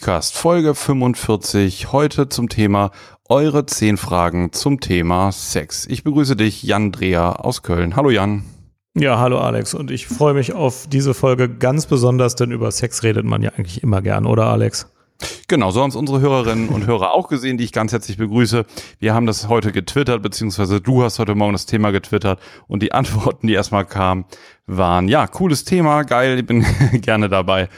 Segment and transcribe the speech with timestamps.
[0.00, 2.90] Psychcast, Folge 45, heute zum Thema
[3.28, 5.86] eure 10 Fragen zum Thema Sex.
[5.90, 7.96] Ich begrüße dich, Jan Dreher aus Köln.
[7.96, 8.44] Hallo Jan.
[8.94, 13.02] Ja, hallo Alex und ich freue mich auf diese Folge ganz besonders, denn über Sex
[13.02, 14.90] redet man ja eigentlich immer gern, oder Alex?
[15.48, 18.64] Genau, so haben es unsere Hörerinnen und Hörer auch gesehen, die ich ganz herzlich begrüße.
[19.00, 22.92] Wir haben das heute getwittert, beziehungsweise du hast heute Morgen das Thema getwittert und die
[22.92, 24.24] Antworten, die erstmal kamen,
[24.66, 26.64] waren, ja, cooles Thema, geil, ich bin
[27.02, 27.68] gerne dabei.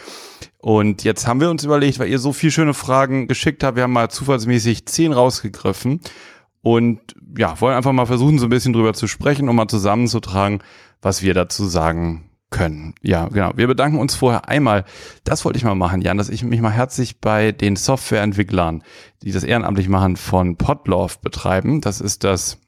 [0.62, 3.82] Und jetzt haben wir uns überlegt, weil ihr so viele schöne Fragen geschickt habt, wir
[3.82, 6.00] haben mal zufallsmäßig zehn rausgegriffen
[6.62, 7.00] und
[7.36, 10.62] ja, wollen einfach mal versuchen, so ein bisschen drüber zu sprechen und mal zusammenzutragen,
[11.00, 12.94] was wir dazu sagen können.
[13.02, 13.50] Ja, genau.
[13.56, 14.84] Wir bedanken uns vorher einmal,
[15.24, 18.84] das wollte ich mal machen, Jan, dass ich mich mal herzlich bei den Softwareentwicklern,
[19.22, 21.80] die das ehrenamtlich machen, von Podlove betreiben.
[21.80, 22.58] Das ist das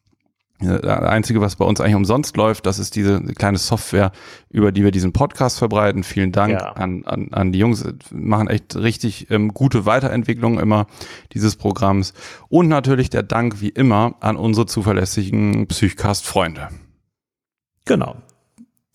[0.60, 4.12] das Einzige, was bei uns eigentlich umsonst läuft, das ist diese kleine Software,
[4.50, 6.05] über die wir diesen Podcast verbreiten.
[6.05, 6.72] Vielen Dank ja.
[6.72, 10.86] an, an, an die Jungs, machen echt richtig ähm, gute Weiterentwicklung immer
[11.33, 12.14] dieses Programms.
[12.48, 16.68] Und natürlich der Dank wie immer an unsere zuverlässigen Psychcast-Freunde.
[17.84, 18.16] Genau.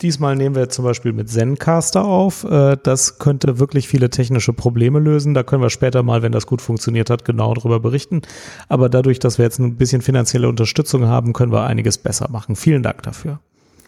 [0.02, 2.46] Diesmal nehmen wir zum Beispiel mit Zencaster auf.
[2.46, 5.34] Äh, das könnte wirklich viele technische Probleme lösen.
[5.34, 8.22] Da können wir später mal, wenn das gut funktioniert hat, genau darüber berichten.
[8.70, 12.56] Aber dadurch, dass wir jetzt ein bisschen finanzielle Unterstützung haben, können wir einiges besser machen.
[12.56, 13.40] Vielen Dank dafür.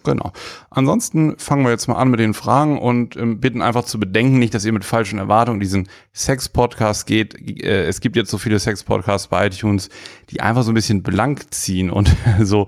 [0.03, 0.33] Genau.
[0.69, 4.39] Ansonsten fangen wir jetzt mal an mit den Fragen und ähm, bitten einfach zu bedenken,
[4.39, 7.35] nicht, dass ihr mit falschen Erwartungen diesen Sex-Podcast geht.
[7.63, 9.89] Äh, es gibt jetzt so viele Sex-Podcasts bei iTunes,
[10.29, 12.67] die einfach so ein bisschen blank ziehen und so,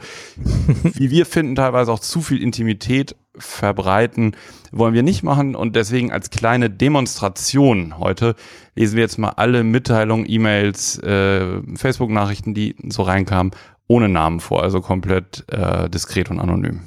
[0.94, 4.36] wie wir finden, teilweise auch zu viel Intimität verbreiten,
[4.72, 8.36] wollen wir nicht machen und deswegen als kleine Demonstration heute
[8.76, 13.52] lesen wir jetzt mal alle Mitteilungen, E-Mails, äh, Facebook-Nachrichten, die so reinkamen,
[13.88, 16.82] ohne Namen vor, also komplett äh, diskret und anonym.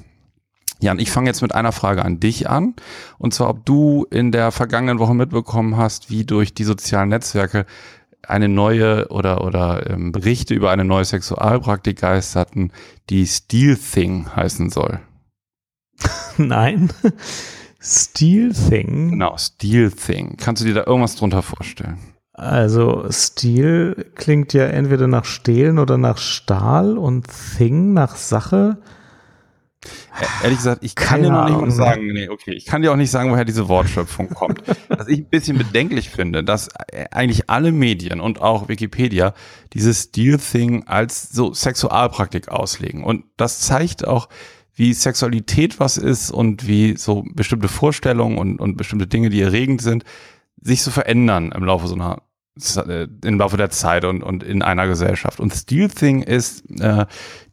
[0.80, 2.74] Jan, ich fange jetzt mit einer Frage an dich an.
[3.18, 7.64] Und zwar, ob du in der vergangenen Woche mitbekommen hast, wie durch die sozialen Netzwerke
[8.23, 12.73] eine neue oder, oder ähm, Berichte über eine neue Sexualpraktik geisterten,
[13.08, 15.01] die Steel Thing heißen soll.
[16.47, 16.91] Nein.
[17.80, 19.11] Steel Thing?
[19.11, 20.36] Genau, Steel Thing.
[20.36, 21.98] Kannst du dir da irgendwas drunter vorstellen?
[22.33, 27.27] Also Steel klingt ja entweder nach Stehlen oder nach Stahl und
[27.57, 28.79] Thing nach Sache.
[30.42, 32.92] Ehrlich gesagt, ich kann Keine dir noch nicht mal sagen, nee, okay, ich kann dir
[32.92, 34.63] auch nicht sagen, woher diese Wortschöpfung kommt.
[34.89, 36.69] Was ich ein bisschen bedenklich finde, dass
[37.11, 39.35] eigentlich alle Medien und auch Wikipedia
[39.73, 43.05] dieses Steel Thing als so Sexualpraktik auslegen.
[43.05, 44.29] Und das zeigt auch,
[44.77, 49.83] wie Sexualität was ist und wie so bestimmte Vorstellungen und, und bestimmte Dinge, die erregend
[49.83, 50.05] sind,
[50.61, 52.23] sich so verändern im Laufe so einer
[52.57, 55.41] äh, im Laufe der Zeit und, und in einer Gesellschaft.
[55.41, 57.05] Und Steel Thing ist äh,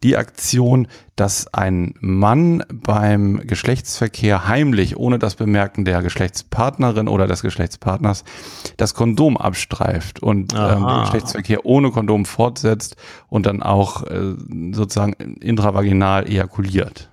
[0.01, 7.41] die Aktion, dass ein Mann beim Geschlechtsverkehr heimlich, ohne das Bemerken der Geschlechtspartnerin oder des
[7.41, 8.23] Geschlechtspartners,
[8.77, 12.95] das Kondom abstreift und ähm, den Geschlechtsverkehr ohne Kondom fortsetzt
[13.27, 14.35] und dann auch äh,
[14.71, 17.09] sozusagen intravaginal ejakuliert.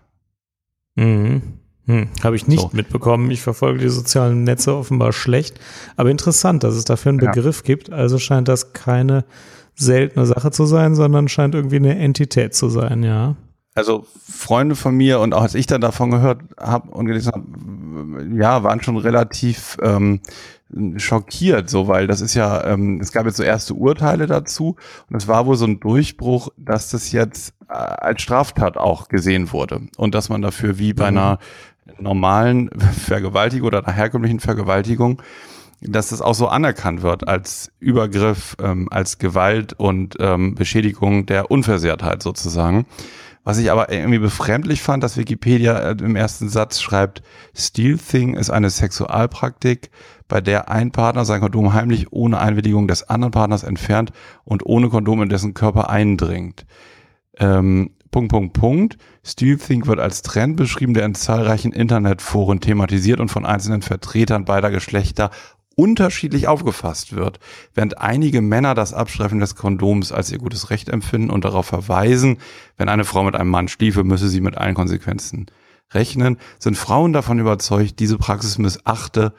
[1.01, 1.43] Mhm.
[1.87, 2.71] Hm, Habe ich nicht so.
[2.73, 3.31] mitbekommen.
[3.31, 5.59] Ich verfolge die sozialen Netze offenbar schlecht.
[5.97, 7.63] Aber interessant, dass es dafür einen Begriff ja.
[7.65, 7.91] gibt.
[7.91, 9.25] Also scheint das keine
[9.75, 13.35] seltene Sache zu sein, sondern scheint irgendwie eine Entität zu sein, ja.
[13.75, 18.37] Also Freunde von mir und auch als ich dann davon gehört habe und gelesen habe,
[18.37, 20.21] ja, waren schon relativ ähm,
[20.97, 24.77] schockiert, so weil das ist ja, ähm, es gab jetzt so erste Urteile dazu
[25.09, 29.53] und es war wohl so ein Durchbruch, dass das jetzt äh, als Straftat auch gesehen
[29.53, 31.19] wurde und dass man dafür wie bei mhm.
[31.19, 31.39] einer
[31.99, 35.21] normalen Vergewaltigung oder einer herkömmlichen Vergewaltigung,
[35.81, 41.51] dass das auch so anerkannt wird als Übergriff, ähm, als Gewalt und ähm, Beschädigung der
[41.51, 42.87] Unversehrtheit sozusagen.
[43.43, 47.23] Was ich aber irgendwie befremdlich fand, dass Wikipedia äh, im ersten Satz schreibt,
[47.55, 49.91] Steel Thing ist eine Sexualpraktik,
[50.31, 54.13] bei der ein Partner sein Kondom heimlich ohne Einwilligung des anderen Partners entfernt
[54.45, 56.65] und ohne Kondom in dessen Körper eindringt.
[57.37, 58.97] Ähm, Punkt, Punkt, Punkt.
[59.23, 64.71] Steelthink wird als Trend beschrieben, der in zahlreichen Internetforen thematisiert und von einzelnen Vertretern beider
[64.71, 65.31] Geschlechter
[65.77, 67.41] unterschiedlich aufgefasst wird,
[67.75, 72.39] während einige Männer das Abstreifen des Kondoms als ihr gutes Recht empfinden und darauf verweisen,
[72.77, 75.47] wenn eine Frau mit einem Mann schliefe, müsse sie mit allen Konsequenzen
[75.93, 79.33] rechnen, sind Frauen davon überzeugt, diese Praxis missachte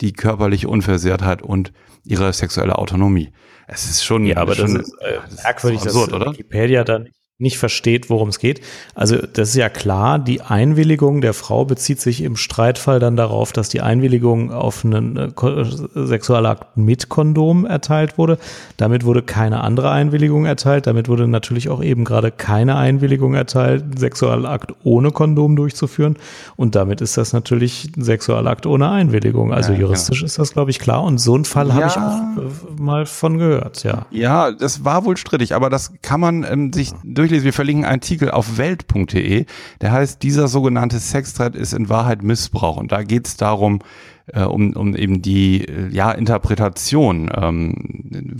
[0.00, 1.72] die körperliche Unversehrtheit und
[2.04, 3.32] ihre sexuelle Autonomie.
[3.66, 6.32] Es ist schon ja, aber schon, das ist äh, merkwürdig, absurd, dass oder?
[6.32, 8.60] Wikipedia da nicht nicht versteht, worum es geht.
[8.94, 13.50] Also das ist ja klar, die Einwilligung der Frau bezieht sich im Streitfall dann darauf,
[13.50, 15.64] dass die Einwilligung auf einen äh,
[16.06, 18.38] Sexualakt mit Kondom erteilt wurde.
[18.76, 20.86] Damit wurde keine andere Einwilligung erteilt.
[20.86, 26.16] Damit wurde natürlich auch eben gerade keine Einwilligung erteilt, einen Sexualakt ohne Kondom durchzuführen.
[26.54, 29.52] Und damit ist das natürlich ein Sexualakt ohne Einwilligung.
[29.52, 30.26] Also ja, juristisch genau.
[30.26, 31.02] ist das, glaube ich, klar.
[31.02, 31.74] Und so einen Fall ja.
[31.74, 34.06] habe ich auch äh, mal von gehört, ja.
[34.12, 36.92] Ja, das war wohl strittig, aber das kann man ähm, sich
[37.24, 39.46] durchlesen Wir verlinken einen Artikel auf welt.de,
[39.80, 42.76] der heißt, dieser sogenannte Sexthread ist in Wahrheit Missbrauch.
[42.76, 43.80] Und da geht es darum,
[44.26, 48.36] äh, um, um eben die äh, ja, Interpretation ähm,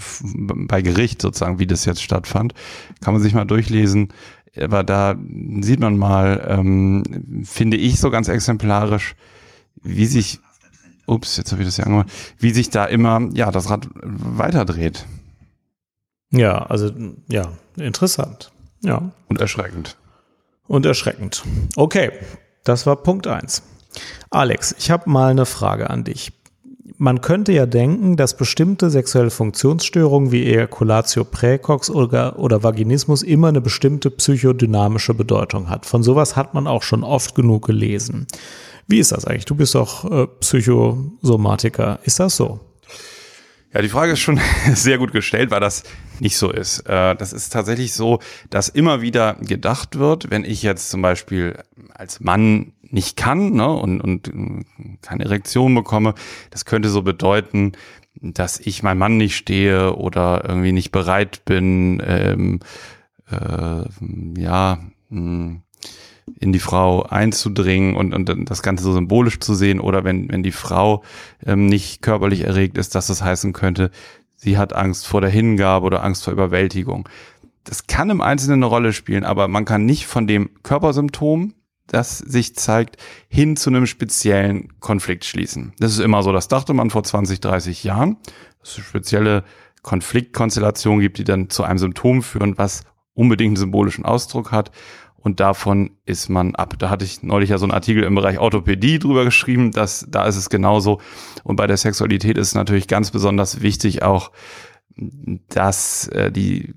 [0.68, 2.52] bei Gericht sozusagen, wie das jetzt stattfand.
[3.00, 4.08] Kann man sich mal durchlesen.
[4.60, 5.16] Aber da
[5.62, 9.16] sieht man mal, ähm, finde ich so ganz exemplarisch,
[9.82, 10.40] wie sich,
[11.06, 15.06] ups, jetzt habe ich das ja angemacht, wie sich da immer, ja, das Rad weiterdreht.
[16.30, 16.90] Ja, also,
[17.28, 18.52] ja, interessant.
[18.84, 19.10] Ja.
[19.28, 19.96] Und erschreckend.
[20.66, 21.42] Und erschreckend.
[21.76, 22.12] Okay,
[22.62, 23.62] das war Punkt eins.
[24.30, 26.32] Alex, ich habe mal eine Frage an dich.
[26.96, 33.48] Man könnte ja denken, dass bestimmte sexuelle Funktionsstörungen wie Ejaculatio praecox oder, oder Vaginismus immer
[33.48, 35.86] eine bestimmte psychodynamische Bedeutung hat.
[35.86, 38.26] Von sowas hat man auch schon oft genug gelesen.
[38.86, 39.46] Wie ist das eigentlich?
[39.46, 41.98] Du bist doch äh, Psychosomatiker.
[42.04, 42.60] Ist das so?
[43.74, 44.40] Ja, die Frage ist schon
[44.72, 45.82] sehr gut gestellt, weil das
[46.20, 46.80] nicht so ist.
[46.88, 51.58] Äh, das ist tatsächlich so, dass immer wieder gedacht wird, wenn ich jetzt zum Beispiel
[51.92, 54.30] als Mann nicht kann ne, und, und
[55.02, 56.14] keine Erektion bekomme,
[56.50, 57.72] das könnte so bedeuten,
[58.14, 62.60] dass ich meinem Mann nicht stehe oder irgendwie nicht bereit bin, ähm,
[63.28, 64.78] äh, ja,
[65.08, 65.62] mh, hm,
[66.40, 70.42] in die Frau einzudringen und, und das Ganze so symbolisch zu sehen oder wenn, wenn
[70.42, 71.02] die Frau
[71.44, 73.90] ähm, nicht körperlich erregt ist, dass das heißen könnte,
[74.36, 77.08] sie hat Angst vor der Hingabe oder Angst vor Überwältigung.
[77.64, 81.54] Das kann im Einzelnen eine Rolle spielen, aber man kann nicht von dem Körpersymptom,
[81.86, 82.96] das sich zeigt,
[83.28, 85.72] hin zu einem speziellen Konflikt schließen.
[85.78, 88.16] Das ist immer so, das dachte man vor 20, 30 Jahren,
[88.60, 89.44] dass es spezielle
[89.82, 94.70] Konfliktkonstellationen gibt, die dann zu einem Symptom führen, was unbedingt einen symbolischen Ausdruck hat
[95.24, 96.74] und davon ist man ab.
[96.78, 100.26] Da hatte ich neulich ja so einen Artikel im Bereich Orthopädie drüber geschrieben, dass da
[100.26, 101.00] ist es genauso.
[101.42, 104.30] Und bei der Sexualität ist es natürlich ganz besonders wichtig auch,
[105.48, 106.74] dass äh, die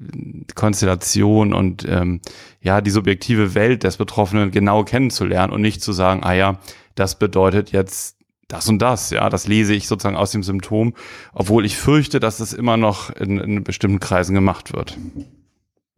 [0.56, 2.22] Konstellation und ähm,
[2.62, 6.60] ja die subjektive Welt des Betroffenen genau kennenzulernen und nicht zu sagen, ah ja,
[6.96, 8.16] das bedeutet jetzt
[8.48, 10.94] das und das, ja, das lese ich sozusagen aus dem Symptom,
[11.34, 14.98] obwohl ich fürchte, dass es immer noch in, in bestimmten Kreisen gemacht wird.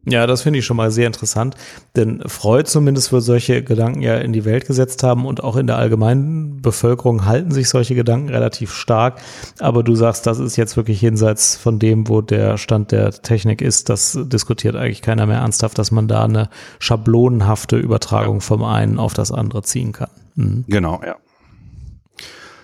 [0.05, 1.55] Ja, das finde ich schon mal sehr interessant,
[1.97, 5.67] denn Freud zumindest wird solche Gedanken ja in die Welt gesetzt haben und auch in
[5.67, 9.19] der allgemeinen Bevölkerung halten sich solche Gedanken relativ stark.
[9.59, 13.61] Aber du sagst, das ist jetzt wirklich jenseits von dem, wo der Stand der Technik
[13.61, 13.89] ist.
[13.89, 16.49] Das diskutiert eigentlich keiner mehr ernsthaft, dass man da eine
[16.79, 20.09] schablonenhafte Übertragung vom einen auf das andere ziehen kann.
[20.35, 20.63] Mhm.
[20.67, 21.17] Genau, ja.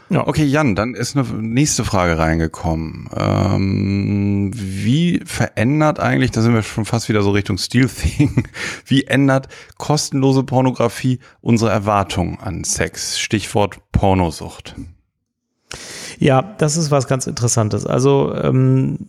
[0.09, 0.27] Ja.
[0.27, 3.09] Okay, Jan, dann ist eine nächste Frage reingekommen.
[3.15, 8.47] Ähm, wie verändert eigentlich, da sind wir schon fast wieder so Richtung Steel Thing,
[8.85, 9.47] wie ändert
[9.77, 13.19] kostenlose Pornografie unsere Erwartungen an Sex?
[13.19, 14.75] Stichwort Pornosucht.
[16.19, 17.85] Ja, das ist was ganz Interessantes.
[17.85, 18.99] Also ähm,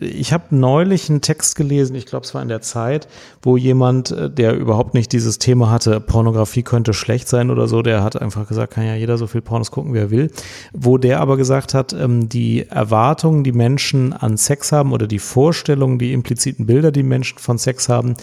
[0.00, 3.06] ich habe neulich einen Text gelesen, ich glaube, es war in der Zeit,
[3.42, 7.82] wo jemand, äh, der überhaupt nicht dieses Thema hatte, Pornografie könnte schlecht sein oder so,
[7.82, 10.30] der hat einfach gesagt, kann ja jeder so viel Pornos gucken, wie er will,
[10.72, 15.18] wo der aber gesagt hat, ähm, die Erwartungen, die Menschen an Sex haben oder die
[15.18, 18.14] Vorstellungen, die impliziten Bilder, die Menschen von Sex haben,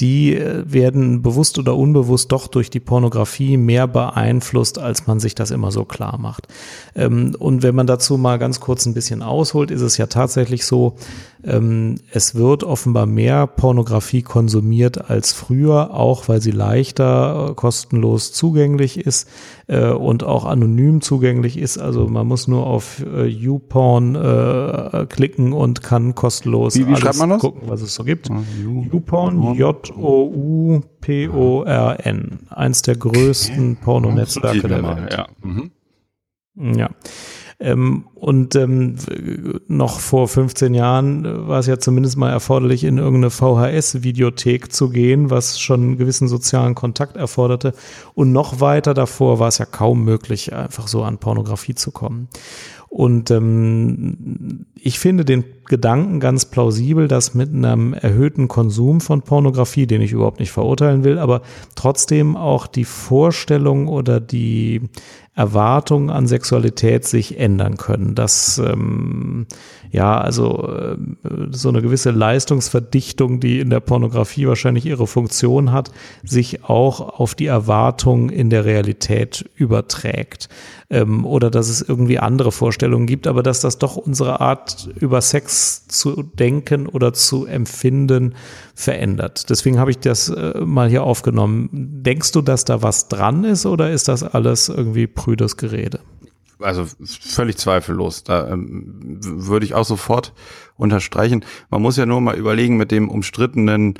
[0.00, 5.34] die äh, werden bewusst oder unbewusst doch durch die Pornografie mehr beeinflusst, als man sich
[5.34, 6.46] das immer so klar macht.
[6.94, 10.64] Ähm, und wenn man dazu mal ganz kurz ein bisschen ausholt, ist es ja tatsächlich
[10.64, 10.94] so,
[11.44, 18.32] ähm, es wird offenbar mehr Pornografie konsumiert als früher, auch weil sie leichter äh, kostenlos
[18.32, 19.28] zugänglich ist
[19.66, 21.78] äh, und auch anonym zugänglich ist.
[21.78, 27.18] Also man muss nur auf äh, YouPorn äh, klicken und kann kostenlos wie, wie alles
[27.40, 28.30] gucken, was es so gibt.
[28.30, 28.42] Ah,
[28.92, 30.78] YouPorn, J-O-U-P-O-R-N.
[32.50, 35.12] Eins der größten Pornonetzwerke der Welt.
[35.12, 35.26] Ja.
[35.42, 35.70] Mhm.
[36.74, 36.88] ja.
[37.60, 38.96] Ähm, und ähm,
[39.68, 45.30] noch vor 15 Jahren war es ja zumindest mal erforderlich, in irgendeine VHS-Videothek zu gehen,
[45.30, 47.74] was schon einen gewissen sozialen Kontakt erforderte.
[48.14, 52.28] Und noch weiter davor war es ja kaum möglich, einfach so an Pornografie zu kommen.
[52.94, 59.88] Und ähm, ich finde den Gedanken ganz plausibel, dass mit einem erhöhten Konsum von Pornografie,
[59.88, 61.42] den ich überhaupt nicht verurteilen will, aber
[61.74, 64.82] trotzdem auch die Vorstellung oder die
[65.34, 68.14] Erwartungen an Sexualität sich ändern können.
[68.14, 69.46] Dass ähm,
[69.90, 70.96] ja, also äh,
[71.50, 75.90] so eine gewisse Leistungsverdichtung, die in der Pornografie wahrscheinlich ihre Funktion hat,
[76.22, 80.48] sich auch auf die Erwartungen in der Realität überträgt.
[80.90, 85.20] Ähm, oder dass es irgendwie andere Vorstellungen gibt, aber dass das doch unsere Art über
[85.20, 88.34] Sex zu denken oder zu empfinden
[88.74, 89.48] verändert.
[89.48, 91.68] Deswegen habe ich das äh, mal hier aufgenommen.
[91.72, 96.00] Denkst du, dass da was dran ist oder ist das alles irgendwie prüdes Gerede?
[96.60, 98.24] Also völlig zweifellos.
[98.24, 100.32] Da ähm, würde ich auch sofort
[100.76, 101.44] unterstreichen.
[101.70, 103.94] Man muss ja nur mal überlegen mit dem umstrittenen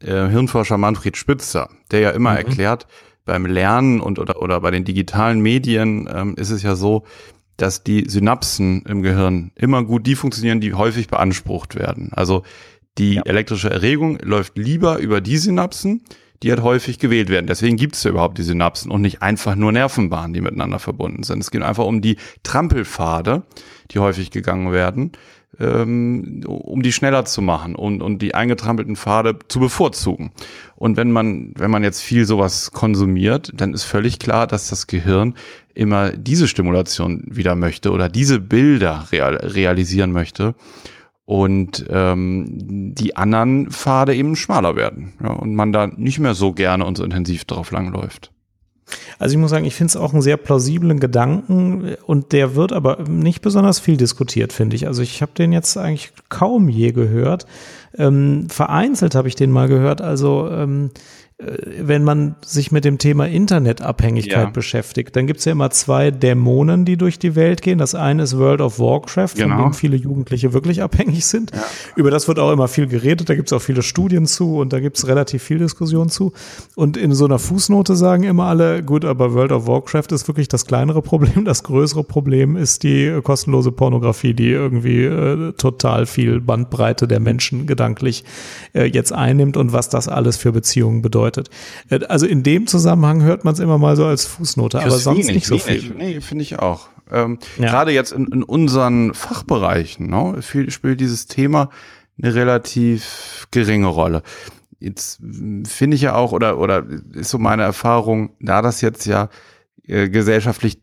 [0.00, 2.38] äh, Hirnforscher Manfred Spitzer, der ja immer mhm.
[2.38, 2.86] erklärt,
[3.28, 7.04] beim Lernen und oder, oder bei den digitalen Medien ähm, ist es ja so,
[7.56, 12.10] dass die Synapsen im Gehirn immer gut die funktionieren, die häufig beansprucht werden.
[12.12, 12.42] Also
[12.98, 13.22] die ja.
[13.24, 16.02] elektrische Erregung läuft lieber über die Synapsen,
[16.42, 17.46] die halt häufig gewählt werden.
[17.46, 21.22] Deswegen gibt es ja überhaupt die Synapsen und nicht einfach nur Nervenbahnen, die miteinander verbunden
[21.22, 21.40] sind.
[21.40, 23.42] Es geht einfach um die Trampelpfade,
[23.90, 25.12] die häufig gegangen werden,
[25.60, 30.30] ähm, um die schneller zu machen und, und die eingetrampelten Pfade zu bevorzugen.
[30.76, 34.86] Und wenn man, wenn man jetzt viel sowas konsumiert, dann ist völlig klar, dass das
[34.86, 35.34] Gehirn
[35.74, 40.54] immer diese Stimulation wieder möchte oder diese Bilder real, realisieren möchte
[41.24, 46.52] und ähm, die anderen Pfade eben schmaler werden ja, und man da nicht mehr so
[46.52, 48.32] gerne und so intensiv drauf langläuft.
[49.18, 52.72] Also ich muss sagen, ich finde es auch einen sehr plausiblen Gedanken und der wird
[52.72, 54.86] aber nicht besonders viel diskutiert, finde ich.
[54.86, 57.46] Also ich habe den jetzt eigentlich kaum je gehört.
[57.96, 60.00] Ähm, vereinzelt habe ich den mal gehört.
[60.00, 60.98] Also ähm, äh,
[61.40, 64.50] wenn man sich mit dem Thema Internetabhängigkeit ja.
[64.50, 67.78] beschäftigt, dann gibt es ja immer zwei Dämonen, die durch die Welt gehen.
[67.78, 69.54] Das eine ist World of Warcraft, genau.
[69.54, 71.52] von dem viele Jugendliche wirklich abhängig sind.
[71.54, 71.62] Ja.
[71.94, 74.72] Über das wird auch immer viel geredet, da gibt es auch viele Studien zu und
[74.72, 76.32] da gibt es relativ viel Diskussion zu.
[76.74, 80.48] Und in so einer Fußnote sagen immer alle, gut, aber World of Warcraft ist wirklich
[80.48, 81.44] das kleinere Problem.
[81.44, 87.68] Das größere Problem ist die kostenlose Pornografie, die irgendwie äh, total viel Bandbreite der Menschen
[87.68, 88.24] gedanklich
[88.74, 91.50] äh, jetzt einnimmt und was das alles für Beziehungen bedeutet bedeutet.
[91.90, 95.28] Äh, also in dem Zusammenhang hört man es immer mal so als Fußnote, aber sonst
[95.28, 95.86] wenig, nicht so wenig.
[95.86, 95.94] viel.
[95.96, 96.88] Nee, finde ich auch.
[97.10, 97.70] Ähm, ja.
[97.70, 101.70] Gerade jetzt in, in unseren Fachbereichen ne, spielt dieses Thema
[102.20, 104.22] eine relativ geringe Rolle.
[104.80, 105.20] Jetzt
[105.64, 109.28] finde ich ja auch, oder, oder ist so meine Erfahrung, da das jetzt ja
[109.86, 110.80] äh, gesellschaftlich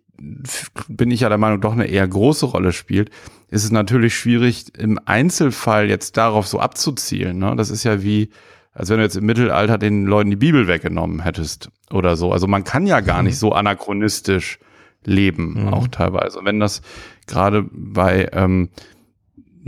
[0.88, 3.10] bin ich ja der Meinung, doch eine eher große Rolle spielt,
[3.50, 7.38] ist es natürlich schwierig, im Einzelfall jetzt darauf so abzuzielen.
[7.38, 7.54] Ne?
[7.58, 8.30] Das ist ja wie,
[8.76, 12.34] als wenn du jetzt im Mittelalter den Leuten die Bibel weggenommen hättest oder so.
[12.34, 14.60] Also man kann ja gar nicht so anachronistisch
[15.06, 15.74] leben, mhm.
[15.74, 16.42] auch teilweise.
[16.44, 16.82] wenn das
[17.26, 18.70] gerade bei, ähm,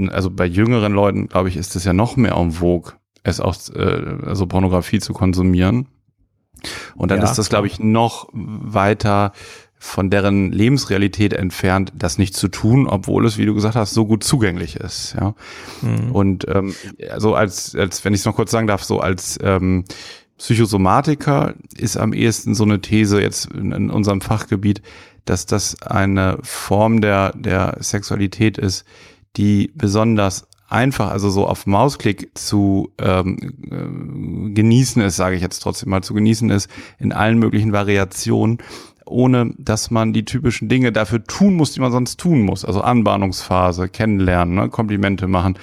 [0.10, 3.56] also bei jüngeren Leuten, glaube ich, ist es ja noch mehr en vogue, es auch,
[3.74, 5.88] äh, also Pornografie zu konsumieren.
[6.96, 9.32] Und dann ja, ist das, glaube ich, noch weiter
[9.80, 14.06] von deren Lebensrealität entfernt, das nicht zu tun, obwohl es, wie du gesagt hast, so
[14.06, 15.16] gut zugänglich ist.
[15.20, 15.36] Ja.
[15.82, 16.12] Mhm.
[16.12, 16.74] Und ähm,
[17.10, 19.86] also als, als, wenn ich es noch kurz sagen darf, so als ähm,
[20.38, 24.82] Psychosomatiker ist am ehesten so eine These jetzt in, in unserem Fachgebiet,
[25.26, 28.86] dass das eine Form der, der Sexualität ist,
[29.36, 35.60] die besonders einfach, also so auf Mausklick zu ähm, äh, genießen ist, sage ich jetzt
[35.60, 36.70] trotzdem mal, zu genießen ist
[37.00, 38.60] in allen möglichen Variationen
[39.08, 42.66] ohne dass man die typischen Dinge dafür tun muss, die man sonst tun muss.
[42.66, 45.58] Also Anbahnungsphase, kennenlernen, ne, Komplimente machen,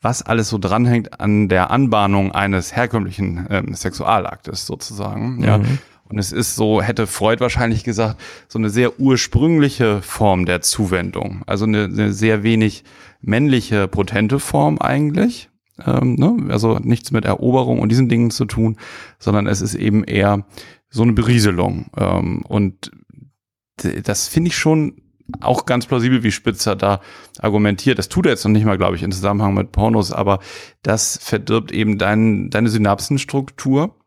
[0.00, 5.36] was alles so dranhängt an der Anbahnung eines herkömmlichen ähm, Sexualaktes sozusagen.
[5.36, 5.44] Mhm.
[5.44, 5.60] Ja.
[6.06, 11.42] Und es ist so, hätte Freud wahrscheinlich gesagt, so eine sehr ursprüngliche Form der Zuwendung.
[11.46, 12.84] Also eine, eine sehr wenig
[13.22, 15.48] männliche, potente Form eigentlich.
[15.84, 16.36] Ähm, ne?
[16.50, 18.76] Also nichts mit Eroberung und diesen Dingen zu tun,
[19.18, 20.44] sondern es ist eben eher
[20.94, 21.86] so eine Berieselung.
[21.96, 22.92] Ähm, und
[24.04, 25.02] das finde ich schon
[25.40, 27.00] auch ganz plausibel, wie Spitzer da
[27.40, 27.98] argumentiert.
[27.98, 30.38] Das tut er jetzt noch nicht mal, glaube ich, in Zusammenhang mit Pornos, aber
[30.82, 33.98] das verdirbt eben dein, deine Synapsenstruktur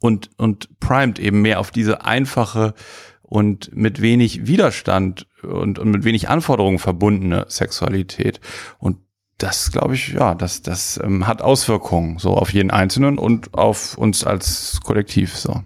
[0.00, 2.74] und, und primet eben mehr auf diese einfache
[3.22, 8.40] und mit wenig Widerstand und, und mit wenig Anforderungen verbundene Sexualität.
[8.78, 8.98] Und
[9.38, 13.96] das glaube ich, ja, das, das ähm, hat Auswirkungen so auf jeden Einzelnen und auf
[13.96, 15.62] uns als Kollektiv so.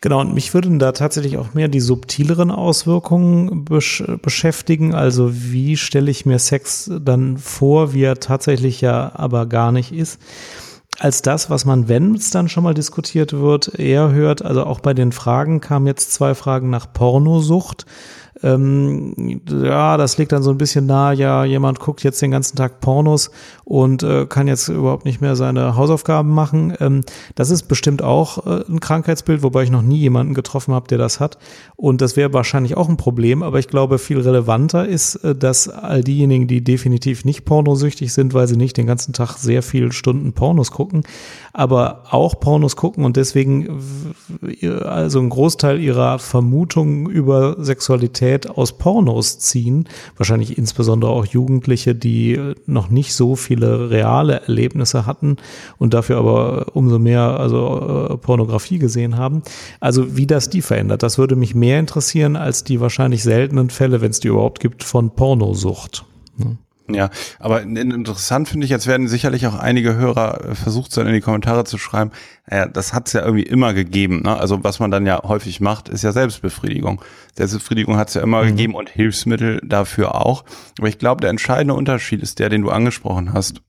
[0.00, 4.94] Genau, und mich würden da tatsächlich auch mehr die subtileren Auswirkungen besch beschäftigen.
[4.94, 9.92] Also wie stelle ich mir Sex dann vor, wie er tatsächlich ja aber gar nicht
[9.92, 10.18] ist,
[10.98, 14.44] als das, was man, wenn es dann schon mal diskutiert wird, eher hört.
[14.44, 17.86] Also auch bei den Fragen kamen jetzt zwei Fragen nach Pornosucht.
[18.42, 22.56] Ähm, ja, das liegt dann so ein bisschen nahe, ja, jemand guckt jetzt den ganzen
[22.56, 23.30] Tag Pornos
[23.64, 26.74] und äh, kann jetzt überhaupt nicht mehr seine Hausaufgaben machen.
[26.80, 27.02] Ähm,
[27.34, 30.98] das ist bestimmt auch äh, ein Krankheitsbild, wobei ich noch nie jemanden getroffen habe, der
[30.98, 31.38] das hat.
[31.76, 35.68] Und das wäre wahrscheinlich auch ein Problem, aber ich glaube, viel relevanter ist, äh, dass
[35.68, 39.92] all diejenigen, die definitiv nicht pornosüchtig sind, weil sie nicht den ganzen Tag sehr viel
[39.92, 41.02] Stunden Pornos gucken,
[41.52, 43.80] aber auch Pornos gucken und deswegen
[44.84, 48.19] also ein Großteil ihrer Vermutungen über Sexualität
[48.50, 55.36] aus Pornos ziehen, wahrscheinlich insbesondere auch Jugendliche, die noch nicht so viele reale Erlebnisse hatten
[55.78, 59.42] und dafür aber umso mehr also äh, Pornografie gesehen haben.
[59.80, 64.00] Also wie das die verändert, das würde mich mehr interessieren als die wahrscheinlich seltenen Fälle,
[64.00, 66.04] wenn es die überhaupt gibt, von Pornosucht.
[66.38, 66.58] Hm.
[66.94, 71.14] Ja, aber interessant finde ich, jetzt werden sicherlich auch einige Hörer äh, versucht sein, in
[71.14, 72.10] die Kommentare zu schreiben,
[72.50, 74.22] ja, das hat es ja irgendwie immer gegeben.
[74.24, 74.36] Ne?
[74.36, 77.00] Also was man dann ja häufig macht, ist ja Selbstbefriedigung.
[77.36, 78.48] Selbstbefriedigung hat es ja immer mhm.
[78.48, 80.44] gegeben und Hilfsmittel dafür auch.
[80.78, 83.62] Aber ich glaube, der entscheidende Unterschied ist der, den du angesprochen hast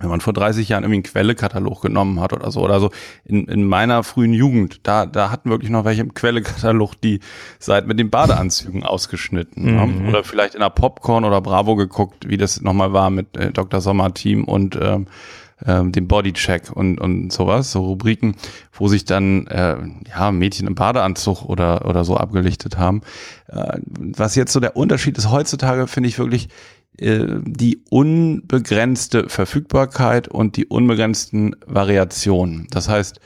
[0.00, 2.90] wenn man vor 30 Jahren irgendwie einen Quellekatalog genommen hat oder so, oder so
[3.24, 7.20] in, in meiner frühen Jugend, da, da hatten wirklich noch welche im Quellekatalog die
[7.60, 9.76] Seite mit den Badeanzügen ausgeschnitten.
[9.76, 10.08] Mhm.
[10.08, 13.80] Oder vielleicht in der Popcorn oder Bravo geguckt, wie das nochmal war mit äh, Dr.
[13.80, 15.06] Sommer Team und ähm,
[15.66, 18.36] ähm, dem Bodycheck und, und sowas, so Rubriken,
[18.72, 19.76] wo sich dann äh,
[20.08, 23.02] ja Mädchen im Badeanzug oder, oder so abgelichtet haben.
[23.48, 26.48] Äh, was jetzt so der Unterschied ist, heutzutage finde ich wirklich,
[27.00, 32.68] die unbegrenzte Verfügbarkeit und die unbegrenzten Variationen.
[32.70, 33.18] Das heißt,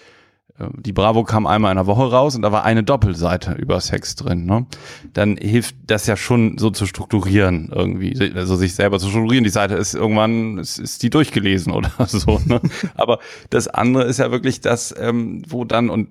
[0.59, 3.81] äh, die Bravo kam einmal in der Woche raus und da war eine Doppelseite über
[3.81, 4.47] Sex drin.
[4.47, 4.67] Ne?
[5.13, 9.45] Dann hilft das ja schon so zu strukturieren irgendwie, also sich selber zu strukturieren.
[9.45, 12.41] Die Seite ist irgendwann, ist, ist die durchgelesen oder so.
[12.45, 12.61] Ne?
[12.95, 13.19] Aber
[13.51, 16.09] das andere ist ja wirklich das, ähm, wo dann und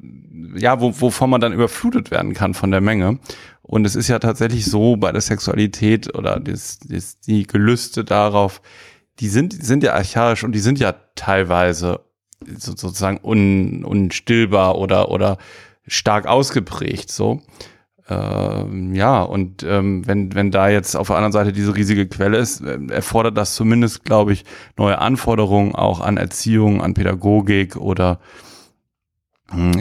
[0.56, 3.20] ja, wo, wovon man dann überflutet werden kann von der Menge.
[3.68, 8.62] Und es ist ja tatsächlich so bei der Sexualität oder das, das, die Gelüste darauf,
[9.20, 12.00] die sind, sind ja archaisch und die sind ja teilweise
[12.58, 15.38] sozusagen un, unstillbar oder, oder
[15.86, 17.42] stark ausgeprägt, so.
[18.10, 22.38] Ähm, ja, und ähm, wenn, wenn da jetzt auf der anderen Seite diese riesige Quelle
[22.38, 24.46] ist, äh, erfordert das zumindest, glaube ich,
[24.78, 28.20] neue Anforderungen auch an Erziehung, an Pädagogik oder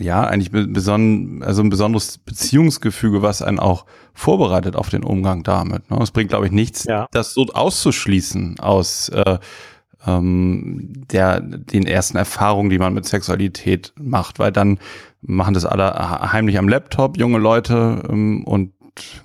[0.00, 5.90] ja, eigentlich beson also ein besonderes Beziehungsgefüge, was einen auch vorbereitet auf den Umgang damit.
[5.90, 5.98] Ne?
[6.00, 7.08] Es bringt, glaube ich, nichts, ja.
[7.10, 9.38] das so auszuschließen aus äh,
[10.06, 14.78] ähm, der, den ersten Erfahrungen, die man mit Sexualität macht, weil dann
[15.20, 15.94] machen das alle
[16.32, 18.72] heimlich am Laptop, junge Leute, ähm, und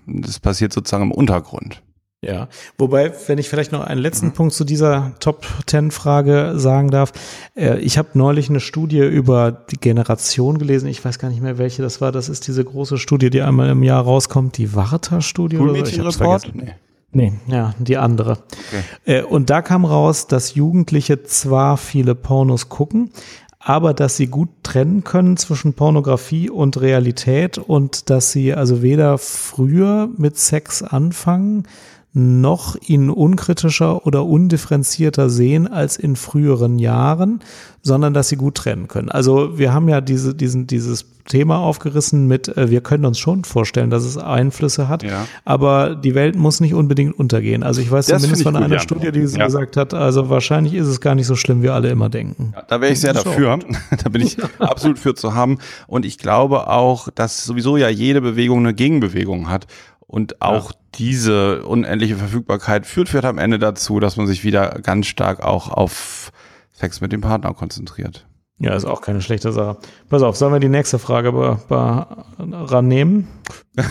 [0.07, 1.81] das passiert sozusagen im Untergrund.
[2.23, 4.33] Ja, wobei, wenn ich vielleicht noch einen letzten mhm.
[4.33, 7.13] Punkt zu dieser Top Ten Frage sagen darf,
[7.55, 10.87] äh, ich habe neulich eine Studie über die Generation gelesen.
[10.87, 12.11] Ich weiß gar nicht mehr, welche das war.
[12.11, 15.57] Das ist diese große Studie, die einmal im Jahr rauskommt, die Warta-Studie.
[15.57, 16.53] Schulmädchenreport?
[16.53, 16.75] Nee.
[17.13, 18.37] Nee, ja, die andere.
[18.67, 18.83] Okay.
[19.05, 23.11] Äh, und da kam raus, dass Jugendliche zwar viele Pornos gucken,
[23.59, 29.17] aber dass sie gut trennen können zwischen Pornografie und Realität und dass sie also weder
[29.17, 31.67] früher mit Sex anfangen,
[32.13, 37.39] noch ihn unkritischer oder undifferenzierter sehen als in früheren Jahren,
[37.83, 39.09] sondern dass sie gut trennen können.
[39.09, 43.45] Also wir haben ja diese, diesen, dieses Thema aufgerissen mit, äh, wir können uns schon
[43.45, 45.25] vorstellen, dass es Einflüsse hat, ja.
[45.45, 47.63] aber die Welt muss nicht unbedingt untergehen.
[47.63, 48.81] Also ich weiß das zumindest von gut, einer ja.
[48.81, 49.45] Studie, die ja.
[49.45, 52.53] gesagt hat, also wahrscheinlich ist es gar nicht so schlimm, wie alle immer denken.
[52.67, 53.59] da wäre ich sehr dafür.
[54.03, 55.59] da bin ich absolut für zu haben.
[55.87, 59.67] Und ich glaube auch, dass sowieso ja jede Bewegung eine Gegenbewegung hat.
[60.07, 60.77] Und auch ja.
[60.95, 65.69] Diese unendliche Verfügbarkeit führt vielleicht am Ende dazu, dass man sich wieder ganz stark auch
[65.69, 66.31] auf
[66.71, 68.27] Sex mit dem Partner konzentriert.
[68.59, 69.77] Ja, ist auch keine schlechte Sache.
[70.09, 73.27] Pass auf, sollen wir die nächste Frage be, be rannehmen?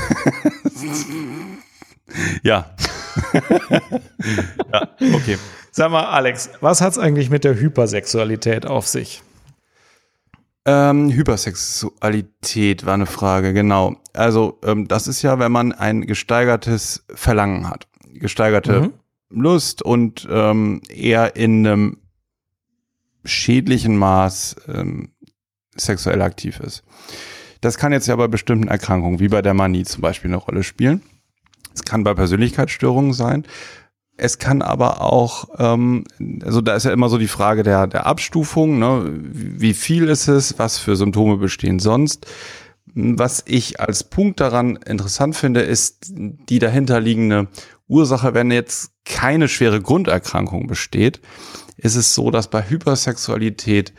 [2.42, 2.70] ja.
[4.72, 5.38] ja, okay.
[5.72, 9.22] Sag mal, Alex, was hat es eigentlich mit der Hypersexualität auf sich?
[10.66, 13.96] Ähm, Hypersexualität war eine Frage, genau.
[14.12, 18.92] Also ähm, das ist ja, wenn man ein gesteigertes Verlangen hat, gesteigerte mhm.
[19.30, 21.96] Lust und ähm, eher in einem
[23.24, 25.10] schädlichen Maß ähm,
[25.76, 26.82] sexuell aktiv ist.
[27.60, 30.62] Das kann jetzt ja bei bestimmten Erkrankungen, wie bei der Manie zum Beispiel, eine Rolle
[30.62, 31.02] spielen.
[31.74, 33.44] Es kann bei Persönlichkeitsstörungen sein.
[34.22, 36.04] Es kann aber auch, ähm,
[36.44, 39.10] also da ist ja immer so die Frage der, der Abstufung, ne?
[39.32, 42.26] wie viel ist es, was für Symptome bestehen sonst.
[42.94, 47.48] Was ich als Punkt daran interessant finde, ist die dahinterliegende
[47.88, 51.22] Ursache, wenn jetzt keine schwere Grunderkrankung besteht,
[51.78, 53.94] ist es so, dass bei Hypersexualität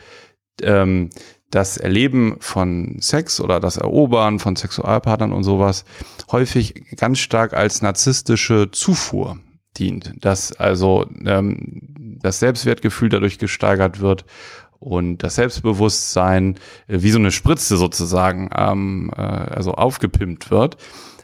[0.62, 1.10] ähm,
[1.50, 5.84] das Erleben von Sex oder das Erobern von Sexualpartnern und sowas
[6.30, 9.38] häufig ganz stark als narzisstische Zufuhr
[9.78, 14.24] dient, dass also ähm, das Selbstwertgefühl dadurch gesteigert wird
[14.78, 16.56] und das Selbstbewusstsein
[16.88, 20.76] äh, wie so eine Spritze sozusagen ähm, äh, also aufgepimpt wird.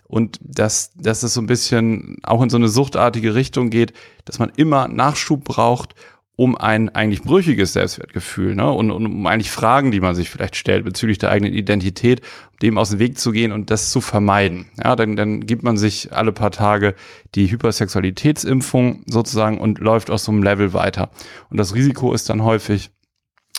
[0.06, 3.92] Und dass, dass es so ein bisschen auch in so eine suchtartige Richtung geht,
[4.24, 5.94] dass man immer Nachschub braucht,
[6.38, 8.70] um ein eigentlich brüchiges Selbstwertgefühl ne?
[8.70, 12.20] und, und um eigentlich Fragen, die man sich vielleicht stellt bezüglich der eigenen Identität,
[12.62, 14.66] dem aus dem Weg zu gehen und das zu vermeiden.
[14.80, 16.94] Ja, dann, dann gibt man sich alle paar Tage
[17.34, 21.10] die Hypersexualitätsimpfung sozusagen und läuft aus so einem Level weiter.
[21.50, 22.92] Und das Risiko ist dann häufig,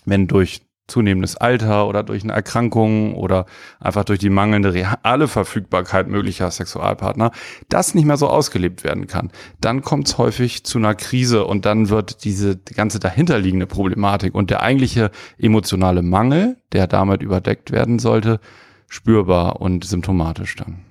[0.06, 3.46] wenn durch zunehmendes Alter oder durch eine Erkrankung oder
[3.80, 7.32] einfach durch die mangelnde reale Verfügbarkeit möglicher Sexualpartner,
[7.70, 9.32] das nicht mehr so ausgelebt werden kann.
[9.62, 14.50] Dann kommt es häufig zu einer Krise und dann wird diese ganze dahinterliegende Problematik und
[14.50, 18.40] der eigentliche emotionale Mangel, der damit überdeckt werden sollte,
[18.88, 20.89] spürbar und symptomatisch dann.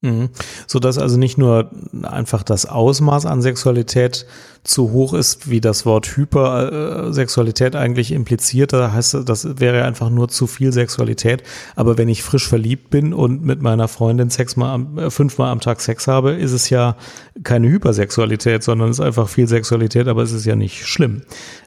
[0.00, 0.28] Mhm.
[0.68, 1.70] So dass also nicht nur
[2.02, 4.26] einfach das Ausmaß an Sexualität
[4.62, 8.72] zu hoch ist, wie das Wort Hypersexualität eigentlich impliziert.
[8.72, 11.42] Da heißt das wäre einfach nur zu viel Sexualität.
[11.74, 15.50] Aber wenn ich frisch verliebt bin und mit meiner Freundin Sex mal am, äh, fünfmal
[15.50, 16.96] am Tag Sex habe, ist es ja
[17.42, 21.22] keine Hypersexualität, sondern es ist einfach viel Sexualität, aber es ist ja nicht schlimm.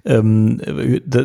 [0.06, 0.62] Ähm,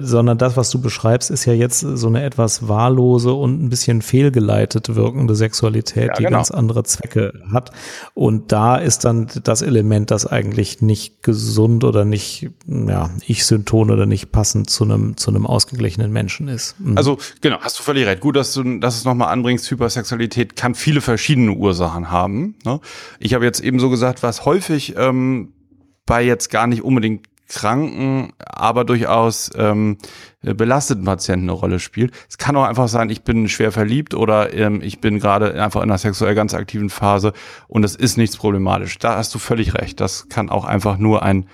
[0.02, 4.02] sondern das, was du beschreibst, ist ja jetzt so eine etwas wahllose und ein bisschen
[4.02, 6.38] fehlgeleitet wirkende Sexualität, ja, die genau.
[6.38, 7.70] ganz andere Zwecke hat.
[8.14, 14.06] Und da ist dann das Element, das eigentlich nicht gesund oder nicht, ja, ich-Synton oder
[14.06, 16.78] nicht passend zu einem, zu einem ausgeglichenen Menschen ist.
[16.80, 16.96] Mhm.
[16.96, 18.20] Also, genau, hast du völlig recht.
[18.20, 22.56] Gut, dass du, dass es nochmal anbringst, Hypersexualität kann viele verschiedene Ursachen haben.
[22.64, 22.80] Ne?
[23.18, 25.52] Ich habe jetzt eben so gesagt, was häufig ähm,
[26.06, 29.98] bei jetzt gar nicht unbedingt kranken, aber durchaus ähm,
[30.42, 32.12] belasteten Patienten eine Rolle spielt.
[32.28, 35.82] Es kann auch einfach sein, ich bin schwer verliebt oder ähm, ich bin gerade einfach
[35.82, 37.32] in einer sexuell ganz aktiven Phase
[37.68, 38.98] und es ist nichts problematisch.
[38.98, 40.00] Da hast du völlig recht.
[40.00, 41.46] Das kann auch einfach nur ein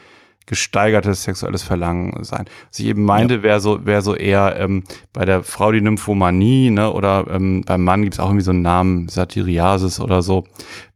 [0.46, 2.46] gesteigertes sexuelles Verlangen sein.
[2.70, 3.42] Was ich eben meinte, ja.
[3.42, 7.84] wäre so, wäre so eher ähm, bei der Frau die Nymphomanie, ne, oder ähm, beim
[7.84, 10.44] Mann gibt es auch irgendwie so einen Namen, Satiriasis oder so,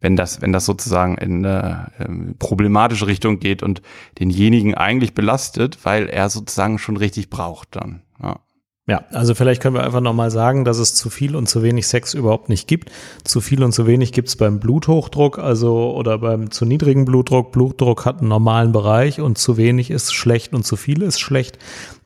[0.01, 3.83] wenn das, wenn das sozusagen in eine ähm, problematische Richtung geht und
[4.19, 8.03] denjenigen eigentlich belastet, weil er sozusagen schon richtig braucht dann.
[8.89, 9.05] Ja.
[9.11, 12.15] Also vielleicht können wir einfach nochmal sagen, dass es zu viel und zu wenig Sex
[12.15, 12.93] überhaupt nicht gibt.
[13.25, 17.51] Zu viel und zu wenig gibt es beim Bluthochdruck, also oder beim zu niedrigen Blutdruck.
[17.51, 21.59] Blutdruck hat einen normalen Bereich und zu wenig ist schlecht und zu viel ist schlecht.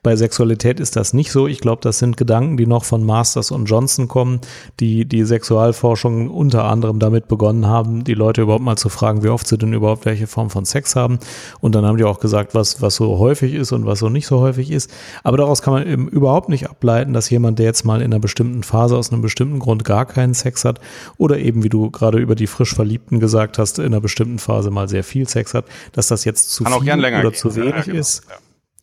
[0.03, 1.47] Bei Sexualität ist das nicht so.
[1.47, 4.41] Ich glaube, das sind Gedanken, die noch von Masters und Johnson kommen,
[4.81, 9.29] die die Sexualforschung unter anderem damit begonnen haben, die Leute überhaupt mal zu fragen, wie
[9.29, 11.19] oft sie denn überhaupt welche Form von Sex haben.
[11.61, 14.27] Und dann haben die auch gesagt, was, was so häufig ist und was so nicht
[14.27, 14.91] so häufig ist.
[15.23, 18.21] Aber daraus kann man eben überhaupt nicht ableiten, dass jemand, der jetzt mal in einer
[18.21, 20.81] bestimmten Phase aus einem bestimmten Grund gar keinen Sex hat
[21.19, 24.71] oder eben, wie du gerade über die frisch Verliebten gesagt hast, in einer bestimmten Phase
[24.71, 27.35] mal sehr viel Sex hat, dass das jetzt zu kann viel oder gehen.
[27.35, 27.99] zu wenig ja, genau.
[27.99, 28.23] ist.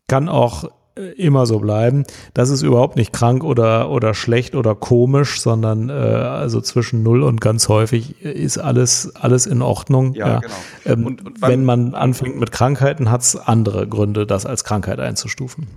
[0.08, 0.69] Kann auch
[1.15, 2.03] immer so bleiben.
[2.33, 7.23] Das ist überhaupt nicht krank oder, oder schlecht oder komisch, sondern äh, also zwischen null
[7.23, 10.13] und ganz häufig ist alles, alles in Ordnung.
[10.13, 10.39] Ja, ja.
[10.39, 10.53] genau.
[10.86, 14.99] Ähm, und, und wenn man anfängt mit Krankheiten, hat es andere Gründe, das als Krankheit
[14.99, 15.67] einzustufen.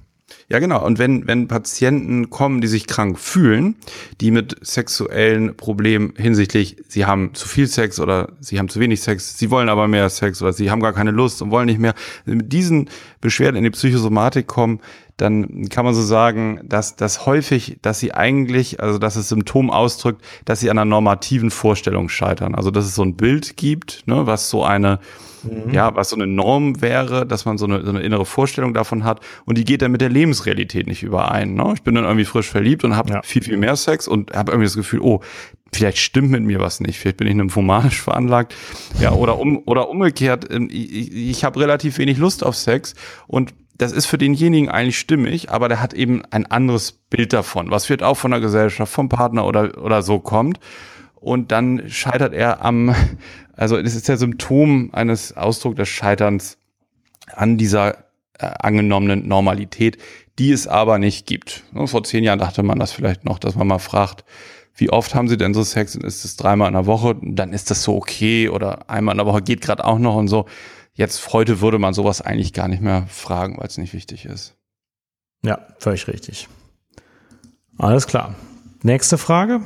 [0.51, 0.85] Ja, genau.
[0.85, 3.77] Und wenn, wenn Patienten kommen, die sich krank fühlen,
[4.21, 9.01] die mit sexuellen Problemen hinsichtlich, sie haben zu viel Sex oder sie haben zu wenig
[9.01, 11.79] Sex, sie wollen aber mehr Sex oder sie haben gar keine Lust und wollen nicht
[11.79, 14.81] mehr, mit diesen Beschwerden in die Psychosomatik kommen,
[15.17, 19.71] dann kann man so sagen, dass das häufig, dass sie eigentlich, also dass es Symptom
[19.71, 22.57] ausdrückt, dass sie an einer normativen Vorstellung scheitern.
[22.57, 24.99] Also dass es so ein Bild gibt, ne, was so eine,
[25.43, 25.73] mhm.
[25.73, 29.05] ja, was so eine Norm wäre, dass man so eine, so eine innere Vorstellung davon
[29.05, 31.55] hat und die geht dann mit der Lebensrealität nicht überein.
[31.55, 31.73] Ne?
[31.75, 33.23] Ich bin dann irgendwie frisch verliebt und habe ja.
[33.23, 35.21] viel, viel mehr Sex und habe irgendwie das Gefühl, oh,
[35.73, 38.55] vielleicht stimmt mit mir was nicht, vielleicht bin ich nymphomanisch veranlagt,
[39.01, 42.95] ja, oder um oder umgekehrt, ähm, ich, ich habe relativ wenig Lust auf Sex
[43.27, 47.71] und das ist für denjenigen eigentlich stimmig, aber der hat eben ein anderes Bild davon,
[47.71, 50.61] was wird auch von der Gesellschaft, vom Partner oder, oder so kommt.
[51.21, 52.95] Und dann scheitert er am,
[53.53, 56.59] also es ist der Symptom eines Ausdrucks des Scheiterns
[57.35, 57.99] an dieser
[58.39, 59.99] äh, angenommenen Normalität,
[60.39, 61.63] die es aber nicht gibt.
[61.85, 64.25] Vor zehn Jahren dachte man das vielleicht noch, dass man mal fragt,
[64.75, 65.95] wie oft haben sie denn so Sex?
[65.95, 67.17] Und ist es dreimal in der Woche?
[67.21, 70.29] Dann ist das so okay oder einmal in der Woche geht gerade auch noch und
[70.29, 70.47] so.
[70.95, 74.57] Jetzt heute würde man sowas eigentlich gar nicht mehr fragen, weil es nicht wichtig ist.
[75.43, 76.49] Ja, völlig richtig.
[77.79, 78.35] Alles klar.
[78.83, 79.61] Nächste Frage.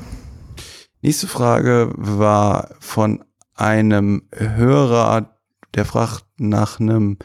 [1.04, 3.22] Nächste Frage war von
[3.54, 5.38] einem Hörer,
[5.74, 7.18] der fragt nach einem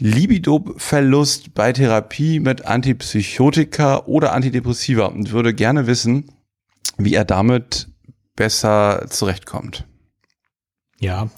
[0.00, 6.32] Libido-Verlust bei Therapie mit Antipsychotika oder Antidepressiva und würde gerne wissen,
[6.98, 7.88] wie er damit
[8.34, 9.86] besser zurechtkommt.
[10.98, 11.30] Ja,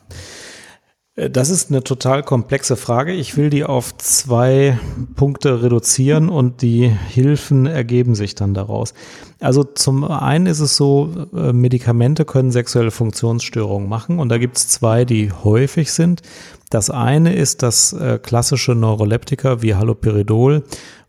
[1.17, 3.13] das ist eine total komplexe Frage.
[3.13, 4.79] Ich will die auf zwei
[5.15, 8.95] Punkte reduzieren und die Hilfen ergeben sich dann daraus.
[9.39, 14.57] Also zum einen ist es so, äh, Medikamente können sexuelle Funktionsstörungen machen und da gibt
[14.57, 16.23] es zwei, die häufig sind.
[16.69, 20.65] Das eine ist das äh, klassische Neuroleptika wie Haloperidol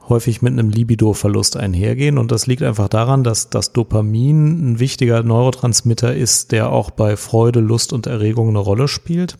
[0.08, 2.20] häufig mit einem Libido-Verlust einhergehen.
[2.20, 7.18] Und das liegt einfach daran, dass das Dopamin ein wichtiger Neurotransmitter ist, der auch bei
[7.18, 9.38] Freude, Lust und Erregung eine Rolle spielt.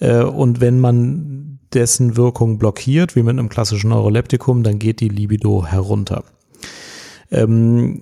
[0.00, 5.08] Äh, und wenn man dessen Wirkung blockiert, wie mit einem klassischen Neuroleptikum, dann geht die
[5.08, 6.24] Libido herunter.
[7.30, 8.00] Ähm,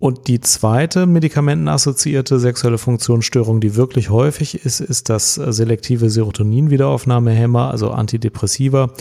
[0.00, 7.90] und die zweite medikamentenassoziierte sexuelle Funktionsstörung, die wirklich häufig ist, ist das selektive Serotonin-Wiederaufnahmehemmer, also
[7.90, 8.92] Antidepressiva,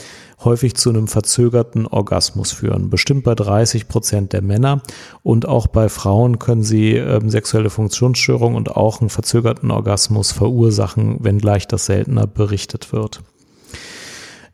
[0.43, 2.89] häufig zu einem verzögerten Orgasmus führen.
[2.89, 4.81] Bestimmt bei 30 Prozent der Männer.
[5.21, 11.23] Und auch bei Frauen können sie ähm, sexuelle Funktionsstörungen und auch einen verzögerten Orgasmus verursachen,
[11.23, 13.21] wenngleich das seltener berichtet wird.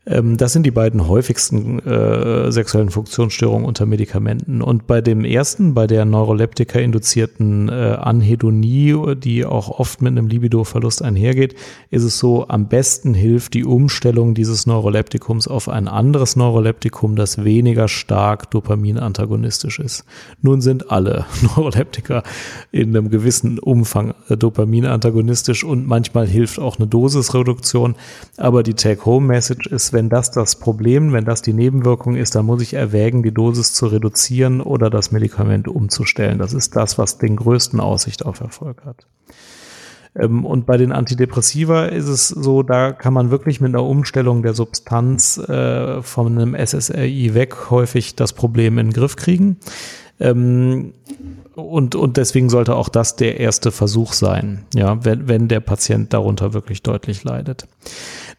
[0.06, 4.62] Ähm, das sind die beiden häufigsten äh, sexuellen Funktionsstörungen unter Medikamenten.
[4.62, 11.02] Und bei dem ersten, bei der Neuroleptika-induzierten äh, Anhedonie, die auch oft mit einem Libido-Verlust
[11.02, 11.56] einhergeht,
[11.90, 17.44] ist es so, am besten hilft die Umstellung dieses Neuroleptikums auf ein anderes Neuroleptikum, das
[17.46, 20.04] weniger stark dopaminantagonistisch ist.
[20.42, 22.24] Nun sind alle Neuroleptika
[22.72, 27.96] in einem gewissen Umfang äh, dopaminantagonistisch und manchmal hilft auch eine Dosisreduktion.
[28.36, 32.62] Aber die Take-Home-Message ist, wenn das das Problem, wenn das die Nebenwirkung ist, dann muss
[32.62, 36.40] ich erwägen, die Dosis zu reduzieren oder das Medikament umzustellen.
[36.40, 39.08] Das ist das, was den größten Aussicht auf Erfolg hat.
[40.16, 44.44] Ähm, und bei den Antidepressiva ist es so, da kann man wirklich mit einer Umstellung
[44.44, 49.58] der Substanz äh, von einem SSRI weg häufig das Problem in den Griff kriegen.
[50.20, 50.94] Ähm,
[51.56, 56.12] und, und deswegen sollte auch das der erste Versuch sein, ja, wenn, wenn der Patient
[56.12, 57.68] darunter wirklich deutlich leidet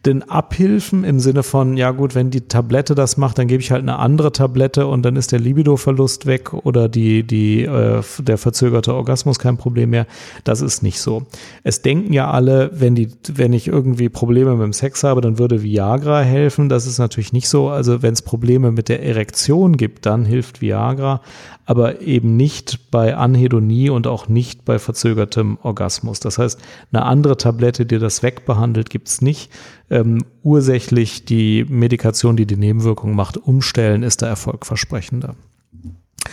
[0.07, 3.71] den Abhilfen im Sinne von, ja gut, wenn die Tablette das macht, dann gebe ich
[3.71, 8.38] halt eine andere Tablette und dann ist der Libido-Verlust weg oder die, die, äh, der
[8.38, 10.07] verzögerte Orgasmus kein Problem mehr.
[10.45, 11.27] Das ist nicht so.
[11.62, 15.38] Es denken ja alle, wenn die, wenn ich irgendwie Probleme mit dem Sex habe, dann
[15.38, 16.69] würde Viagra helfen.
[16.69, 17.69] Das ist natürlich nicht so.
[17.69, 21.21] Also wenn es Probleme mit der Erektion gibt, dann hilft Viagra
[21.67, 26.21] aber eben nicht bei Anhedonie und auch nicht bei verzögertem Orgasmus.
[26.21, 26.61] Das heißt,
[26.93, 29.51] eine andere Tablette, die das wegbehandelt, gibt's nicht.
[29.90, 35.35] Ähm, ursächlich die Medikation, die die Nebenwirkungen macht, umstellen, ist da erfolgversprechender.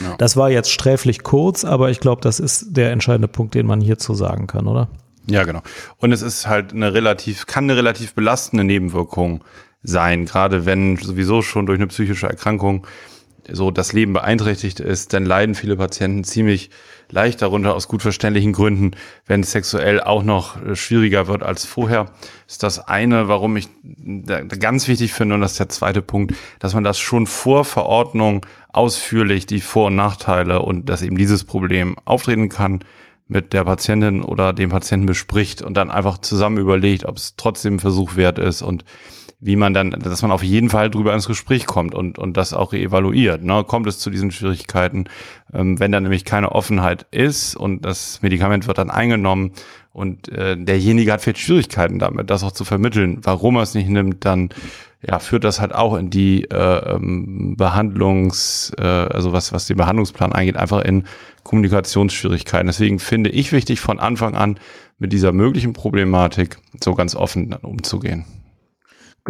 [0.01, 0.15] Ja.
[0.17, 3.81] Das war jetzt sträflich kurz, aber ich glaube, das ist der entscheidende Punkt, den man
[3.81, 4.89] hierzu sagen kann, oder?
[5.27, 5.61] Ja, genau.
[5.97, 9.43] Und es ist halt eine relativ, kann eine relativ belastende Nebenwirkung
[9.83, 12.85] sein, gerade wenn sowieso schon durch eine psychische Erkrankung
[13.49, 16.69] so das Leben beeinträchtigt ist, dann leiden viele Patienten ziemlich
[17.11, 18.91] leicht darunter aus gut verständlichen Gründen,
[19.25, 22.07] wenn es sexuell auch noch äh, schwieriger wird als vorher.
[22.47, 23.69] Ist das eine, warum ich
[24.59, 28.45] ganz wichtig finde, und das ist der zweite Punkt, dass man das schon vor Verordnung
[28.69, 32.79] ausführlich die Vor- und Nachteile und dass eben dieses Problem auftreten kann,
[33.31, 37.75] mit der Patientin oder dem Patienten bespricht und dann einfach zusammen überlegt, ob es trotzdem
[37.75, 38.83] ein Versuch wert ist und
[39.41, 42.53] wie man dann, dass man auf jeden Fall drüber ins Gespräch kommt und, und das
[42.53, 43.43] auch evaluiert.
[43.43, 43.63] Ne?
[43.63, 45.05] Kommt es zu diesen Schwierigkeiten?
[45.51, 49.51] Ähm, wenn da nämlich keine Offenheit ist und das Medikament wird dann eingenommen
[49.93, 53.89] und äh, derjenige hat vielleicht Schwierigkeiten damit, das auch zu vermitteln, warum er es nicht
[53.89, 54.49] nimmt, dann
[55.01, 59.77] ja, führt das halt auch in die äh, ähm, Behandlungs, äh, also was, was den
[59.77, 61.05] Behandlungsplan angeht, einfach in
[61.43, 62.67] Kommunikationsschwierigkeiten.
[62.67, 64.59] Deswegen finde ich wichtig, von Anfang an
[64.99, 68.25] mit dieser möglichen Problematik so ganz offen dann umzugehen.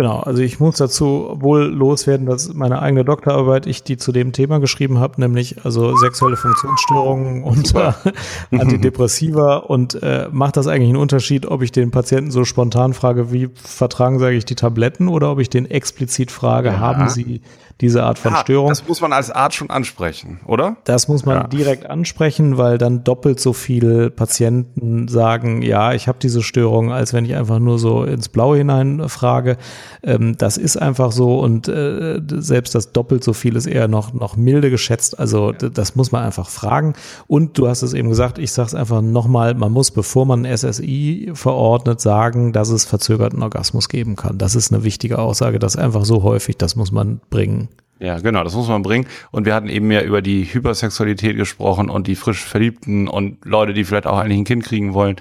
[0.02, 4.32] Genau, also ich muss dazu wohl loswerden, dass meine eigene Doktorarbeit, ich die zu dem
[4.32, 7.76] Thema geschrieben habe, nämlich also sexuelle Funktionsstörungen und
[8.52, 13.32] Antidepressiva und äh, macht das eigentlich einen Unterschied, ob ich den Patienten so spontan frage,
[13.32, 16.80] wie vertragen sage ich die Tabletten oder ob ich den explizit frage, ja.
[16.80, 17.42] haben sie
[17.82, 18.70] diese Art von ja, Störung.
[18.70, 20.78] Das muss man als Art schon ansprechen, oder?
[20.84, 21.48] Das muss man ja.
[21.48, 27.14] direkt ansprechen, weil dann doppelt so viele Patienten sagen, ja, ich habe diese Störung, als
[27.14, 29.58] wenn ich einfach nur so ins Blaue hinein frage.
[30.04, 34.14] Ähm, das ist einfach so und äh, selbst das doppelt so viel ist eher noch,
[34.14, 35.20] noch milde geschätzt.
[35.20, 35.70] Also ja.
[35.70, 36.94] das muss man einfach fragen.
[37.28, 40.46] Und du hast es eben gesagt, ich sage es einfach nochmal, man muss, bevor man
[40.46, 44.38] SSI verordnet, sagen, dass es verzögerten Orgasmus geben kann.
[44.38, 47.70] Das ist eine wichtige Aussage, das einfach so häufig, das muss man bringen.
[48.02, 49.06] Ja, genau, das muss man bringen.
[49.30, 53.74] Und wir hatten eben ja über die Hypersexualität gesprochen und die frisch Verliebten und Leute,
[53.74, 55.18] die vielleicht auch eigentlich ein Kind kriegen wollen.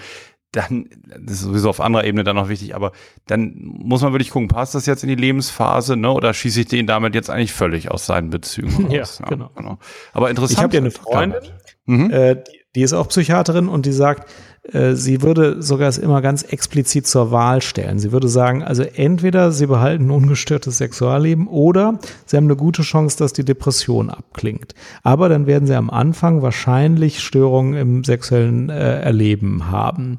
[0.53, 2.93] dann, das ist sowieso auf anderer Ebene dann noch wichtig, aber
[3.27, 6.11] dann muss man wirklich gucken, passt das jetzt in die Lebensphase, ne?
[6.11, 9.21] Oder schieße ich den damit jetzt eigentlich völlig aus seinen Bezügen raus?
[9.23, 9.51] Ja, genau.
[9.55, 9.79] genau.
[10.13, 10.59] Aber interessant.
[10.59, 11.41] Ich habe ja eine Freundin,
[11.85, 12.11] mhm.
[12.11, 14.29] äh, die, die ist auch Psychiaterin und die sagt,
[14.93, 17.99] sie würde sogar es immer ganz explizit zur Wahl stellen.
[17.99, 22.83] Sie würde sagen, also entweder sie behalten ein ungestörtes Sexualleben oder sie haben eine gute
[22.83, 24.75] Chance, dass die Depression abklingt.
[25.03, 30.19] Aber dann werden sie am Anfang wahrscheinlich Störungen im sexuellen äh, Erleben haben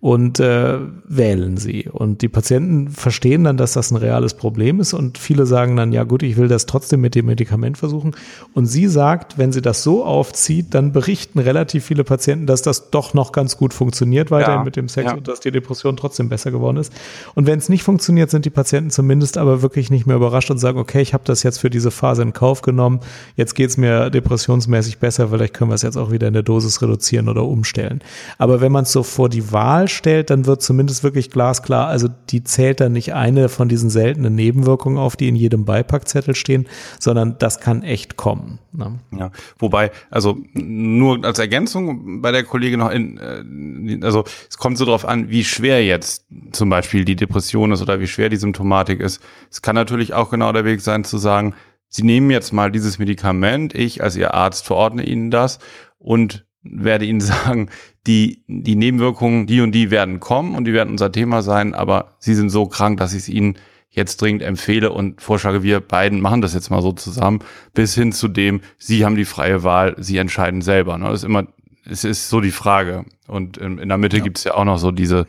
[0.00, 1.88] und äh, wählen sie.
[1.90, 5.92] Und die Patienten verstehen dann, dass das ein reales Problem ist und viele sagen dann,
[5.92, 8.12] ja gut, ich will das trotzdem mit dem Medikament versuchen.
[8.54, 12.90] Und sie sagt, wenn sie das so aufzieht, dann berichten relativ viele Patienten, dass das
[12.90, 15.16] doch noch ganz gut funktioniert weiterhin ja, mit dem Sex ja.
[15.16, 16.92] und dass die Depression trotzdem besser geworden ist.
[17.34, 20.58] Und wenn es nicht funktioniert, sind die Patienten zumindest aber wirklich nicht mehr überrascht und
[20.58, 23.00] sagen, okay, ich habe das jetzt für diese Phase in Kauf genommen,
[23.36, 26.80] jetzt geht's mir depressionsmäßig besser, vielleicht können wir es jetzt auch wieder in der Dosis
[26.80, 28.00] reduzieren oder umstellen.
[28.38, 32.08] Aber wenn man es so vor die Wahl stellt, dann wird zumindest wirklich glasklar, also
[32.30, 36.66] die zählt dann nicht eine von diesen seltenen Nebenwirkungen auf, die in jedem Beipackzettel stehen,
[36.98, 38.58] sondern das kann echt kommen.
[38.72, 38.98] Ne?
[39.16, 44.78] Ja, wobei, also nur als Ergänzung bei der Kollegin noch in, äh, also es kommt
[44.78, 48.36] so drauf an, wie schwer jetzt zum Beispiel die Depression ist oder wie schwer die
[48.36, 49.20] Symptomatik ist.
[49.50, 51.54] Es kann natürlich auch genau der Weg sein zu sagen,
[51.92, 55.58] Sie nehmen jetzt mal dieses Medikament, ich als Ihr Arzt verordne Ihnen das
[55.98, 57.68] und werde Ihnen sagen,
[58.06, 62.16] die, die Nebenwirkungen, die und die werden kommen und die werden unser Thema sein, aber
[62.18, 63.56] Sie sind so krank, dass ich es Ihnen
[63.90, 67.40] jetzt dringend empfehle und vorschlage, wir beiden machen das jetzt mal so zusammen,
[67.74, 70.96] bis hin zu dem, Sie haben die freie Wahl, Sie entscheiden selber.
[70.96, 71.06] Ne?
[71.06, 71.46] Das ist immer,
[71.84, 73.04] es ist so die Frage.
[73.26, 74.22] Und in, in der Mitte ja.
[74.22, 75.26] gibt es ja auch noch so diese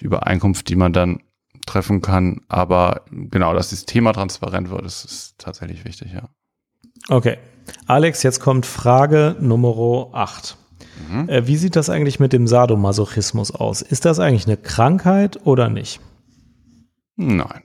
[0.00, 1.20] Übereinkunft, die man dann
[1.66, 2.40] treffen kann.
[2.48, 6.28] Aber genau, dass das Thema transparent wird, das ist tatsächlich wichtig, ja.
[7.08, 7.38] Okay.
[7.86, 10.56] Alex, jetzt kommt Frage Nummer 8.
[11.10, 11.28] Mhm.
[11.28, 13.82] Äh, wie sieht das eigentlich mit dem Sadomasochismus aus?
[13.82, 16.00] Ist das eigentlich eine Krankheit oder nicht?
[17.16, 17.62] Nein.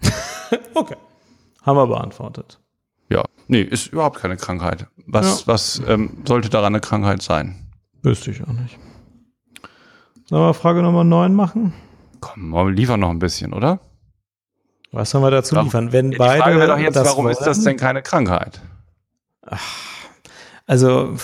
[0.74, 0.96] okay.
[1.62, 2.60] Haben wir beantwortet.
[3.10, 4.86] Ja, nee, ist überhaupt keine Krankheit.
[5.06, 5.46] Was, ja.
[5.46, 7.70] was ähm, sollte daran eine Krankheit sein?
[8.02, 8.78] Wüsste ich auch nicht.
[10.28, 11.72] Sollen wir Frage Nummer 9 machen?
[12.20, 13.80] Komm, wir liefern noch ein bisschen, oder?
[14.92, 15.92] Was sollen wir dazu liefern?
[15.92, 18.60] Wenn die beide Frage wäre doch jetzt, warum wollen, ist das denn keine Krankheit?
[20.66, 21.14] Also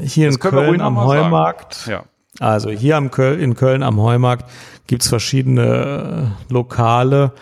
[0.00, 1.86] hier das in Köln am Heumarkt.
[1.86, 2.04] Ja.
[2.40, 4.48] Also hier am Köl in Köln am Heumarkt
[4.86, 7.32] gibt's verschiedene äh, Lokale.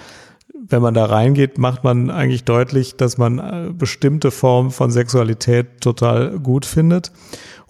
[0.52, 5.80] Wenn man da reingeht, macht man eigentlich deutlich, dass man äh, bestimmte Formen von Sexualität
[5.80, 7.12] total gut findet.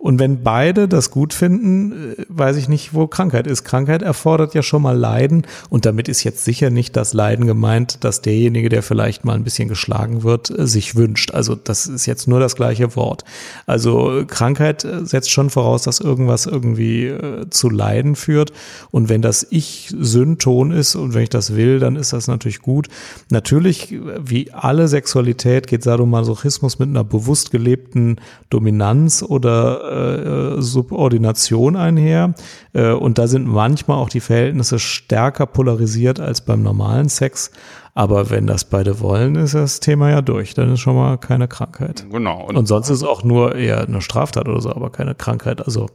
[0.00, 3.64] Und wenn beide das gut finden, äh, weiß ich nicht, wo Krankheit ist.
[3.64, 5.46] Krankheit erfordert ja schon mal Leiden.
[5.68, 9.44] Und damit ist jetzt sicher nicht das Leiden gemeint, dass derjenige, der vielleicht mal ein
[9.44, 11.32] bisschen geschlagen wird, äh, sich wünscht.
[11.32, 13.24] Also das ist jetzt nur das gleiche Wort.
[13.66, 17.14] Also Krankheit äh, setzt schon voraus, dass irgendwas irgendwie
[17.50, 18.52] zu Leiden führt.
[18.90, 22.60] Und wenn das Ich Synton ist und wenn ich das will, dann ist das natürlich
[22.60, 22.88] gut.
[23.28, 28.16] Natürlich, wie alle Sexualität, geht Sadomasochismus mit einer bewusst gelebten
[28.48, 32.34] Dominanz oder äh, Subordination einher.
[32.72, 37.50] Äh, und da sind manchmal auch die Verhältnisse stärker polarisiert als beim normalen Sex.
[37.94, 40.54] Aber wenn das beide wollen, ist das Thema ja durch.
[40.54, 42.06] Dann ist schon mal keine Krankheit.
[42.10, 42.46] Genau.
[42.46, 45.64] Und, und sonst ist es auch nur eher eine Straftat oder so, aber keine Krankheit.
[45.64, 45.88] Also.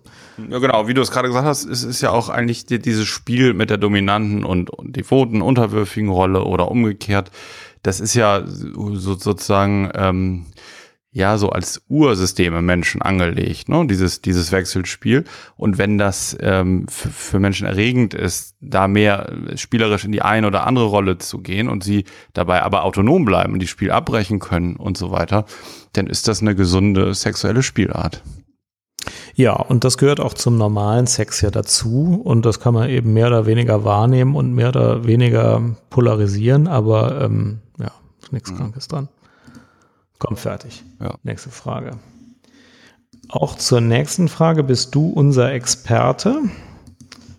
[0.49, 0.87] Ja, genau.
[0.87, 3.69] Wie du es gerade gesagt hast, ist, ist ja auch eigentlich die, dieses Spiel mit
[3.69, 7.31] der dominanten und, und devoten, unterwürfigen Rolle oder umgekehrt.
[7.81, 10.45] Das ist ja so, sozusagen, ähm,
[11.15, 13.87] ja so als Ursystem im Menschen angelegt, ne?
[13.87, 15.23] dieses, dieses Wechselspiel.
[15.55, 20.67] Und wenn das ähm, für Menschen erregend ist, da mehr spielerisch in die eine oder
[20.67, 24.75] andere Rolle zu gehen und sie dabei aber autonom bleiben und die Spiel abbrechen können
[24.75, 25.45] und so weiter,
[25.93, 28.21] dann ist das eine gesunde sexuelle Spielart.
[29.35, 33.13] Ja, und das gehört auch zum normalen Sex ja dazu und das kann man eben
[33.13, 37.91] mehr oder weniger wahrnehmen und mehr oder weniger polarisieren, aber ähm, ja,
[38.31, 38.57] nichts mhm.
[38.57, 39.07] Krankes dran.
[40.19, 40.83] Komm, fertig.
[40.99, 41.15] Ja.
[41.23, 41.97] Nächste Frage.
[43.29, 46.41] Auch zur nächsten Frage bist du unser Experte.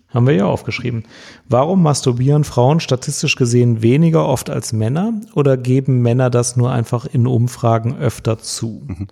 [0.09, 1.03] Haben wir ja aufgeschrieben.
[1.49, 7.05] Warum masturbieren Frauen statistisch gesehen weniger oft als Männer oder geben Männer das nur einfach
[7.05, 8.83] in Umfragen öfter zu?
[8.87, 9.07] Mhm.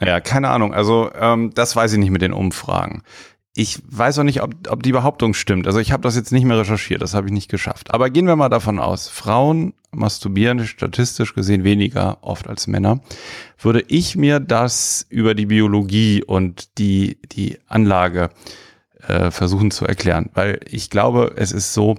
[0.00, 0.74] Ja, keine Ahnung.
[0.74, 3.02] Also ähm, das weiß ich nicht mit den Umfragen.
[3.56, 5.68] Ich weiß auch nicht, ob, ob die Behauptung stimmt.
[5.68, 7.94] Also ich habe das jetzt nicht mehr recherchiert, das habe ich nicht geschafft.
[7.94, 13.00] Aber gehen wir mal davon aus, Frauen masturbieren statistisch gesehen weniger oft als Männer.
[13.60, 18.30] Würde ich mir das über die Biologie und die, die Anlage
[19.06, 20.30] äh, versuchen zu erklären.
[20.34, 21.96] Weil ich glaube, es ist so,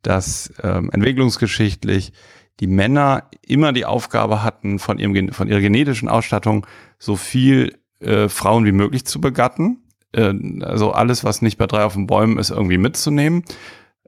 [0.00, 2.14] dass ähm, entwicklungsgeschichtlich
[2.60, 6.66] die Männer immer die Aufgabe hatten, von, ihrem, von ihrer genetischen Ausstattung
[6.98, 9.83] so viel äh, Frauen wie möglich zu begatten
[10.14, 13.44] äh, also alles, was nicht bei drei auf den Bäumen ist, irgendwie mitzunehmen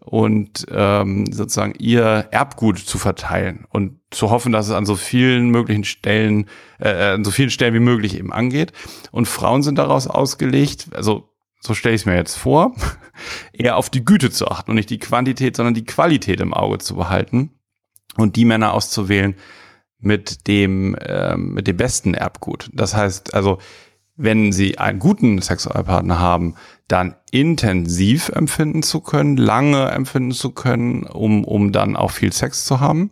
[0.07, 5.51] und ähm, sozusagen ihr Erbgut zu verteilen und zu hoffen, dass es an so vielen
[5.51, 6.49] möglichen Stellen,
[6.79, 8.73] äh, an so vielen Stellen wie möglich eben angeht.
[9.11, 11.29] Und Frauen sind daraus ausgelegt, also
[11.61, 12.73] so stelle ich es mir jetzt vor,
[13.53, 16.79] eher auf die Güte zu achten und nicht die Quantität, sondern die Qualität im Auge
[16.79, 17.51] zu behalten
[18.17, 19.35] und die Männer auszuwählen
[19.99, 22.71] mit dem äh, mit dem besten Erbgut.
[22.73, 23.59] Das heißt also
[24.17, 26.55] wenn sie einen guten Sexualpartner haben,
[26.89, 32.65] dann intensiv empfinden zu können, lange empfinden zu können, um, um dann auch viel Sex
[32.65, 33.11] zu haben.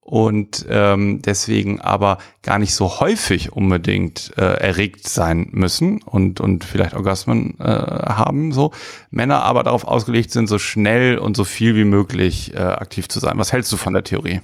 [0.00, 6.64] Und ähm, deswegen aber gar nicht so häufig unbedingt äh, erregt sein müssen und, und
[6.64, 8.52] vielleicht Orgasmen äh, haben.
[8.52, 8.70] So
[9.10, 13.18] Männer aber darauf ausgelegt sind, so schnell und so viel wie möglich äh, aktiv zu
[13.18, 13.36] sein.
[13.36, 14.42] Was hältst du von der Theorie?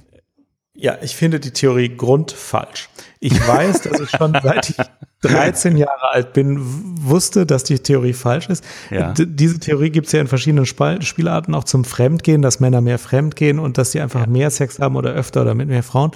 [0.82, 2.88] Ja, ich finde die Theorie grundfalsch.
[3.20, 4.76] Ich weiß, dass ich schon seit ich
[5.20, 8.64] 13 Jahre alt bin, wusste, dass die Theorie falsch ist.
[8.90, 9.14] Ja.
[9.16, 12.98] Diese Theorie gibt es ja in verschiedenen Spal Spielarten auch zum Fremdgehen, dass Männer mehr
[12.98, 14.26] Fremdgehen und dass sie einfach ja.
[14.26, 16.10] mehr Sex haben oder öfter oder mit mehr Frauen.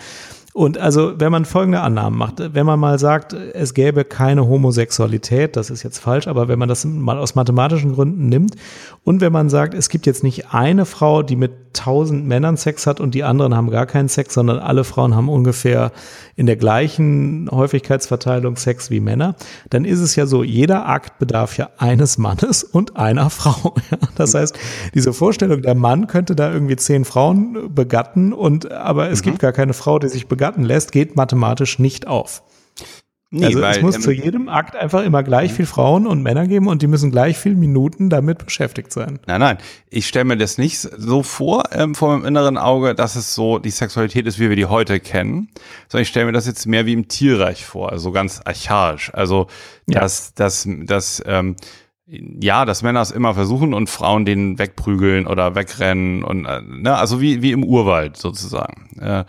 [0.57, 5.55] Und also, wenn man folgende Annahmen macht, wenn man mal sagt, es gäbe keine Homosexualität,
[5.55, 8.55] das ist jetzt falsch, aber wenn man das mal aus mathematischen Gründen nimmt
[9.05, 12.87] und wenn man sagt, es gibt jetzt nicht eine Frau, die mit tausend Männern Sex
[12.87, 15.93] hat und die anderen haben gar keinen Sex, sondern alle Frauen haben ungefähr
[16.37, 19.35] in der gleichen Häufigkeitsverteilung Sex wie Männer,
[19.69, 23.75] dann ist es ja so, jeder Akt bedarf ja eines Mannes und einer Frau.
[24.17, 24.59] Das heißt,
[24.95, 29.25] diese Vorstellung, der Mann könnte da irgendwie zehn Frauen begatten und aber es mhm.
[29.25, 32.43] gibt gar keine Frau, die sich begatten begatten lässt, geht mathematisch nicht auf.
[33.31, 36.23] Nee, also weil, es muss ähm, zu jedem Akt einfach immer gleich viel Frauen und
[36.23, 39.19] Männer geben und die müssen gleich viel Minuten damit beschäftigt sein.
[39.27, 39.59] Nein, nein,
[39.91, 43.59] ich stelle mir das nicht so vor ähm, vor meinem inneren Auge, dass es so
[43.59, 45.49] die Sexualität ist, wie wir die heute kennen,
[45.89, 49.11] sondern ich stelle mir das jetzt mehr wie im Tierreich vor, also ganz archaisch.
[49.13, 49.49] Also
[49.89, 50.01] ja.
[50.01, 51.57] dass, dass, dass ähm,
[52.07, 56.97] ja, dass Männer es immer versuchen und Frauen den wegprügeln oder wegrennen und äh, ne,
[56.97, 59.01] also wie wie im Urwald sozusagen.
[59.01, 59.25] Äh,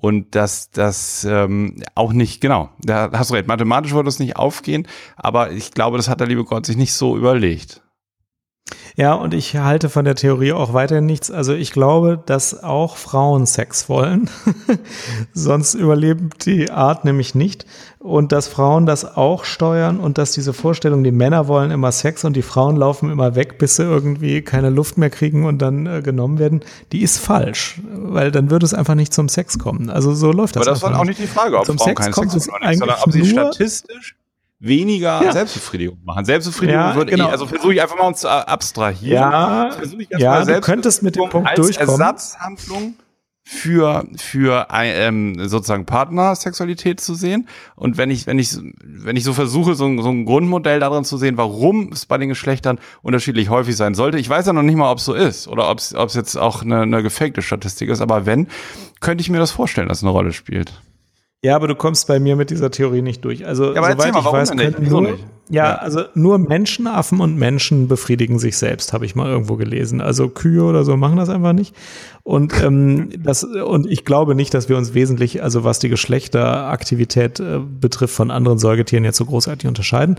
[0.00, 4.36] und dass das ähm, auch nicht, genau, da hast du recht, mathematisch würde es nicht
[4.36, 4.86] aufgehen,
[5.16, 7.82] aber ich glaube, das hat der liebe Gott sich nicht so überlegt.
[8.96, 11.30] Ja, und ich halte von der Theorie auch weiterhin nichts.
[11.30, 14.28] Also ich glaube, dass auch Frauen Sex wollen.
[15.32, 17.66] Sonst überlebt die Art nämlich nicht.
[17.98, 22.24] Und dass Frauen das auch steuern und dass diese Vorstellung, die Männer wollen immer Sex
[22.24, 25.86] und die Frauen laufen immer weg, bis sie irgendwie keine Luft mehr kriegen und dann
[25.86, 26.60] äh, genommen werden,
[26.92, 27.80] die ist falsch.
[27.90, 29.90] Weil dann würde es einfach nicht zum Sex kommen.
[29.90, 30.66] Also so läuft das.
[30.66, 32.98] Aber das war auch nicht die Frage, ob zum Frauen Sex keinen Sex wollen, sondern
[33.02, 34.16] ob sie statistisch
[34.60, 35.32] weniger ja.
[35.32, 36.24] Selbstbefriedigung machen.
[36.24, 37.26] Selbstbefriedigung ja, würde genau.
[37.26, 39.14] ich, also versuche ich einfach mal uns zu abstrahieren.
[39.14, 39.70] Ja,
[40.10, 42.00] ja du könntest mit dem Punkt als durchkommen.
[42.00, 42.94] Ersatzhandlung
[43.42, 49.32] für für ähm, sozusagen Partnersexualität zu sehen und wenn ich wenn ich wenn ich so
[49.32, 53.48] versuche so, ein, so ein Grundmodell darin zu sehen, warum es bei den Geschlechtern unterschiedlich
[53.48, 54.18] häufig sein sollte.
[54.18, 56.14] Ich weiß ja noch nicht mal, ob es so ist oder ob es ob es
[56.14, 58.46] jetzt auch eine, eine gefakte Statistik ist, aber wenn
[59.00, 60.80] könnte ich mir das vorstellen, dass es eine Rolle spielt.
[61.42, 63.46] Ja, aber du kommst bei mir mit dieser Theorie nicht durch.
[63.46, 65.24] Also, ja, soweit mal, ich weiß, können nur, nicht?
[65.50, 70.00] Ja, also nur Menschenaffen und Menschen befriedigen sich selbst, habe ich mal irgendwo gelesen.
[70.00, 71.74] Also Kühe oder so machen das einfach nicht.
[72.22, 77.40] Und ähm, das und ich glaube nicht, dass wir uns wesentlich, also was die Geschlechteraktivität
[77.40, 80.16] äh, betrifft, von anderen Säugetieren jetzt so großartig unterscheiden.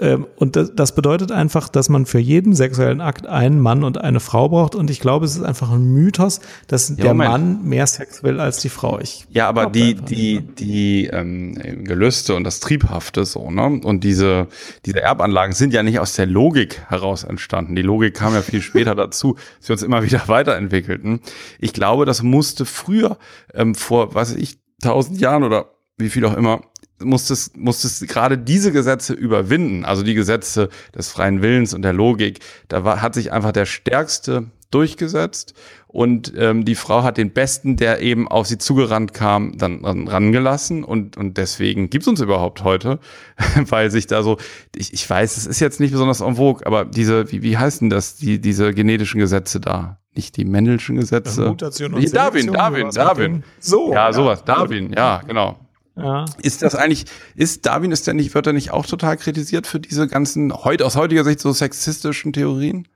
[0.00, 3.98] Ähm, und das, das bedeutet einfach, dass man für jeden sexuellen Akt einen Mann und
[3.98, 4.74] eine Frau braucht.
[4.74, 7.30] Und ich glaube, es ist einfach ein Mythos, dass ja, der Moment.
[7.30, 8.98] Mann mehr Sex will als die Frau.
[8.98, 14.46] Ich ja, aber die die die ähm, Gelüste und das Triebhafte so ne und diese
[14.86, 17.74] diese Erbanlagen sind ja nicht aus der Logik heraus entstanden.
[17.74, 21.20] Die Logik kam ja viel später dazu, dass wir uns immer wieder weiterentwickelten.
[21.58, 23.18] Ich glaube, das musste früher,
[23.54, 26.62] ähm, vor, was weiß ich, tausend Jahren oder wie viel auch immer,
[27.02, 32.40] musstest, musstest gerade diese Gesetze überwinden, also die Gesetze des freien Willens und der Logik.
[32.68, 35.54] Da war, hat sich einfach der Stärkste durchgesetzt
[35.92, 40.06] und ähm, die Frau hat den Besten, der eben auf sie zugerannt kam, dann, dann
[40.06, 43.00] rangelassen und, und deswegen gibt's uns überhaupt heute,
[43.56, 44.38] weil sich da so,
[44.76, 47.90] ich, ich weiß, es ist jetzt nicht besonders en vogue, aber diese, wie, wie heißen
[47.90, 49.98] das, die, diese genetischen Gesetze da?
[50.14, 51.46] Nicht die Mendelschen Gesetze.
[51.46, 53.44] Mutation und Darwin, Darwin, Darwin.
[53.58, 53.92] So.
[53.92, 55.58] Ja, sowas, Darwin, ja, genau.
[55.96, 56.24] Ja.
[56.42, 57.04] Ist das eigentlich,
[57.34, 60.86] ist Darwin, ist der nicht, wird er nicht auch total kritisiert für diese ganzen, heute,
[60.86, 62.86] aus heutiger Sicht so sexistischen Theorien?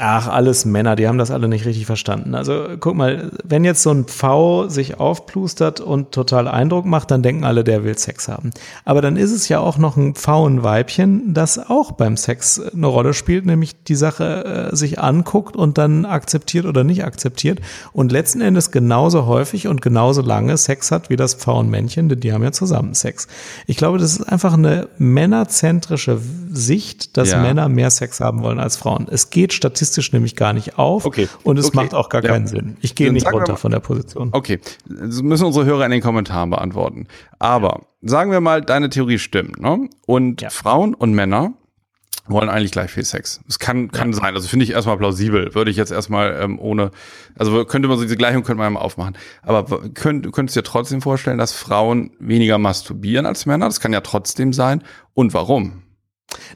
[0.00, 2.36] Ach, alles Männer, die haben das alle nicht richtig verstanden.
[2.36, 7.24] Also guck mal, wenn jetzt so ein Pfau sich aufplustert und total Eindruck macht, dann
[7.24, 8.50] denken alle, der will Sex haben.
[8.84, 13.12] Aber dann ist es ja auch noch ein Pfauenweibchen, das auch beim Sex eine Rolle
[13.12, 17.58] spielt, nämlich die Sache äh, sich anguckt und dann akzeptiert oder nicht akzeptiert
[17.92, 22.32] und letzten Endes genauso häufig und genauso lange Sex hat wie das Pfauenmännchen, denn die
[22.32, 23.26] haben ja zusammen Sex.
[23.66, 26.20] Ich glaube, das ist einfach eine männerzentrische
[26.52, 27.42] Sicht, dass ja.
[27.42, 29.08] Männer mehr Sex haben wollen als Frauen.
[29.10, 31.28] Es geht statistisch statistisch nämlich gar nicht auf okay.
[31.42, 31.76] und es okay.
[31.76, 32.30] macht auch gar ja.
[32.30, 32.76] keinen Sinn.
[32.80, 34.30] Ich gehe nicht runter von der Position.
[34.32, 37.06] Okay, das müssen unsere Hörer in den Kommentaren beantworten.
[37.38, 39.88] Aber sagen wir mal, deine Theorie stimmt, ne?
[40.06, 40.50] Und ja.
[40.50, 41.54] Frauen und Männer
[42.26, 43.40] wollen eigentlich gleich viel Sex.
[43.48, 44.34] Es kann, kann sein.
[44.34, 45.54] Also finde ich erstmal plausibel.
[45.54, 46.90] Würde ich jetzt erstmal ähm, ohne,
[47.38, 49.16] also könnte man so diese Gleichung könnte man mal aufmachen.
[49.42, 49.64] Aber
[49.94, 53.64] könnt, könntest du dir trotzdem vorstellen, dass Frauen weniger masturbieren als Männer?
[53.64, 54.82] Das kann ja trotzdem sein.
[55.14, 55.84] Und warum?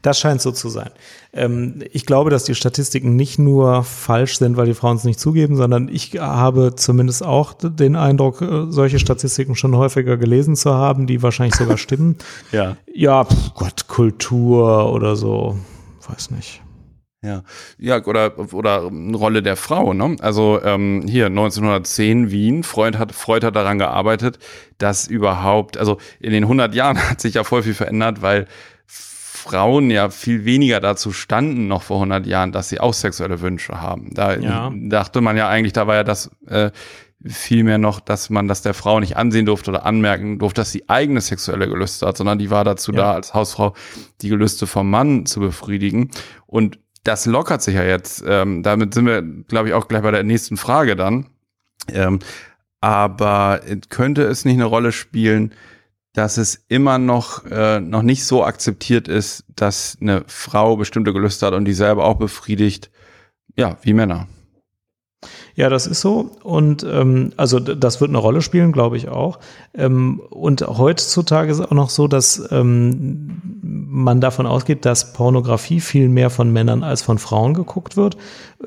[0.02, 0.90] Das scheint so zu sein.
[1.32, 5.20] Ähm, ich glaube, dass die Statistiken nicht nur falsch sind, weil die Frauen es nicht
[5.20, 10.74] zugeben, sondern ich habe zumindest auch den Eindruck, äh, solche Statistiken schon häufiger gelesen zu
[10.74, 12.16] haben, die wahrscheinlich sogar stimmen.
[12.52, 12.76] ja.
[12.92, 15.58] Ja, pf, Gott, Kultur oder so,
[16.06, 16.62] weiß nicht.
[17.24, 17.44] Ja,
[17.78, 19.94] ja, oder oder eine Rolle der Frau.
[19.94, 20.16] Ne?
[20.20, 22.64] Also ähm, hier 1910 Wien.
[22.64, 24.40] Freud hat Freud hat daran gearbeitet,
[24.78, 28.48] dass überhaupt, also in den 100 Jahren hat sich ja voll viel verändert, weil
[29.42, 33.80] Frauen ja viel weniger dazu standen noch vor 100 Jahren, dass sie auch sexuelle Wünsche
[33.80, 34.10] haben.
[34.14, 34.72] Da ja.
[34.74, 36.70] dachte man ja eigentlich, da war ja das äh,
[37.24, 40.88] vielmehr noch, dass man das der Frau nicht ansehen durfte oder anmerken durfte, dass sie
[40.88, 42.98] eigene sexuelle Gelüste hat, sondern die war dazu ja.
[42.98, 43.74] da, als Hausfrau
[44.20, 46.10] die Gelüste vom Mann zu befriedigen.
[46.46, 48.24] Und das lockert sich ja jetzt.
[48.26, 51.26] Ähm, damit sind wir, glaube ich, auch gleich bei der nächsten Frage dann.
[51.88, 52.20] Ähm,
[52.80, 55.52] aber könnte es nicht eine Rolle spielen,
[56.12, 61.46] dass es immer noch, äh, noch nicht so akzeptiert ist, dass eine Frau bestimmte Gelüste
[61.46, 62.90] hat und die selber auch befriedigt,
[63.56, 64.28] ja, wie Männer.
[65.54, 66.30] Ja, das ist so.
[66.42, 69.38] Und ähm, also das wird eine Rolle spielen, glaube ich auch.
[69.74, 75.80] Ähm, und heutzutage ist es auch noch so, dass ähm, man davon ausgeht, dass Pornografie
[75.80, 78.16] viel mehr von Männern als von Frauen geguckt wird.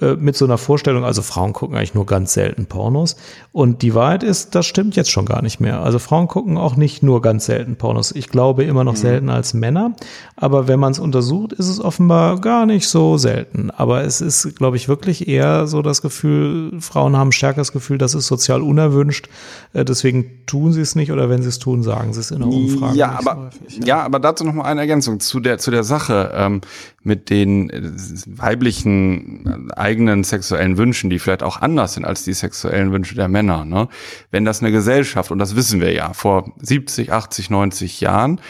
[0.02, 3.16] Äh, mit so einer Vorstellung, also Frauen gucken eigentlich nur ganz selten Pornos.
[3.54, 5.82] Und die Wahrheit ist, das stimmt jetzt schon gar nicht mehr.
[5.82, 8.12] Also Frauen gucken auch nicht nur ganz selten Pornos.
[8.12, 8.98] Ich glaube immer noch mhm.
[8.98, 9.96] selten als Männer.
[10.36, 13.72] Aber wenn man es untersucht, ist es offenbar gar nicht so selten.
[13.72, 17.98] Aber es ist, glaube ich, wirklich eher so das Gefühl, Frauen haben stärker das Gefühl,
[17.98, 19.30] das ist sozial unerwünscht.
[19.72, 22.40] Äh, deswegen tun sie es nicht oder wenn sie es tun, sagen sie es in
[22.40, 22.98] der Umfrage.
[22.98, 23.86] Ja, aber, so häufig, ja.
[23.86, 24.04] ja.
[24.04, 26.62] aber dazu noch mal eine Ergänzung zu der, zu der Sache ähm,
[27.02, 27.82] mit den äh,
[28.26, 33.28] weiblichen äh, eigenen sexuellen Wünschen, die vielleicht auch anders sind als die sexuellen Wünsche der
[33.28, 33.66] Männer.
[33.66, 33.88] Ne?
[34.32, 38.42] Wenn das eine Gesellschaft, und das wissen wir ja, vor 70, 80, 90 Jahren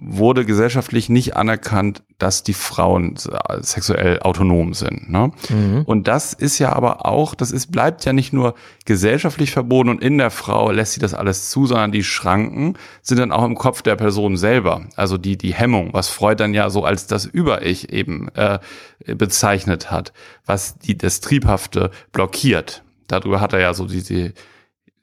[0.00, 3.16] wurde gesellschaftlich nicht anerkannt, dass die Frauen
[3.60, 5.10] sexuell autonom sind.
[5.10, 5.32] Ne?
[5.48, 5.82] Mhm.
[5.86, 10.02] Und das ist ja aber auch, das ist, bleibt ja nicht nur gesellschaftlich verboten und
[10.02, 13.56] in der Frau lässt sie das alles zu, sondern die Schranken sind dann auch im
[13.56, 14.86] Kopf der Person selber.
[14.96, 18.58] Also die, die Hemmung, was Freud dann ja so als das Über-Ich eben äh,
[19.14, 20.12] bezeichnet hat,
[20.46, 22.82] was die, das Triebhafte blockiert.
[23.08, 24.32] Darüber hat er ja so diese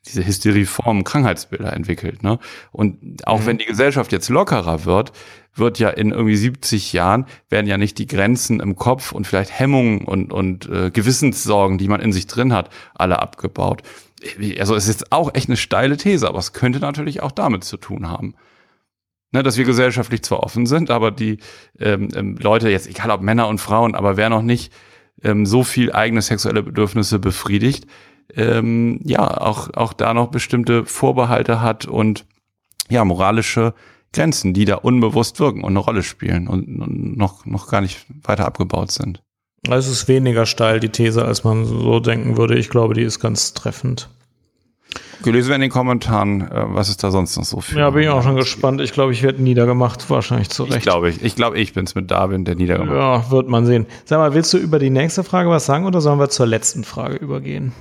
[0.08, 2.24] diese hysteriformen Krankheitsbilder entwickelt.
[2.24, 2.40] Ne?
[2.72, 3.46] Und auch mhm.
[3.46, 5.12] wenn die Gesellschaft jetzt lockerer wird,
[5.56, 9.58] wird ja in irgendwie 70 Jahren werden ja nicht die Grenzen im Kopf und vielleicht
[9.58, 13.82] Hemmungen und, und äh, Gewissenssorgen, die man in sich drin hat, alle abgebaut.
[14.60, 17.78] Also es ist auch echt eine steile These, aber es könnte natürlich auch damit zu
[17.78, 18.36] tun haben.
[19.32, 21.40] Ne, dass wir gesellschaftlich zwar offen sind, aber die
[21.80, 24.72] ähm, ähm, Leute, jetzt egal ob Männer und Frauen, aber wer noch nicht
[25.24, 27.86] ähm, so viel eigene sexuelle Bedürfnisse befriedigt,
[28.34, 32.26] ähm, ja auch, auch da noch bestimmte Vorbehalte hat und
[32.90, 33.74] ja, moralische
[34.14, 38.06] Grenzen, die da unbewusst wirken und eine Rolle spielen und, und noch, noch gar nicht
[38.24, 39.22] weiter abgebaut sind.
[39.68, 42.58] Also es ist weniger steil, die These, als man so denken würde.
[42.58, 44.10] Ich glaube, die ist ganz treffend.
[45.24, 47.78] Gelesen wir in den Kommentaren, äh, was ist da sonst noch so viel.
[47.80, 48.80] Ja, bin ich auch schon gespannt.
[48.82, 50.78] Ich glaube, ich werde niedergemacht, wahrscheinlich zu Recht.
[50.78, 53.66] Ich glaube, ich, ich, glaub, ich bin es mit Darwin, der niedergemacht Ja, wird man
[53.66, 53.88] sehen.
[54.06, 56.84] Sag mal, willst du über die nächste Frage was sagen oder sollen wir zur letzten
[56.84, 57.74] Frage übergehen?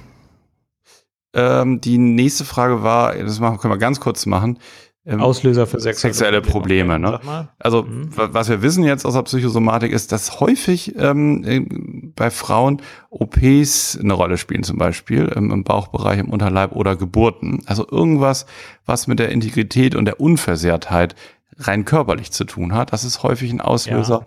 [1.34, 4.58] Ähm, die nächste Frage war, das machen, können wir ganz kurz machen.
[5.06, 6.98] Ähm, Auslöser für sexuelle, sexuelle Probleme.
[6.98, 7.20] Ne?
[7.58, 8.08] Also mhm.
[8.14, 12.80] was wir wissen jetzt aus der Psychosomatik ist, dass häufig ähm, bei Frauen
[13.10, 17.62] OPs eine Rolle spielen, zum Beispiel ähm, im Bauchbereich, im Unterleib oder Geburten.
[17.66, 18.46] Also irgendwas,
[18.86, 21.14] was mit der Integrität und der Unversehrtheit
[21.58, 22.92] rein körperlich zu tun hat.
[22.92, 24.20] Das ist häufig ein Auslöser.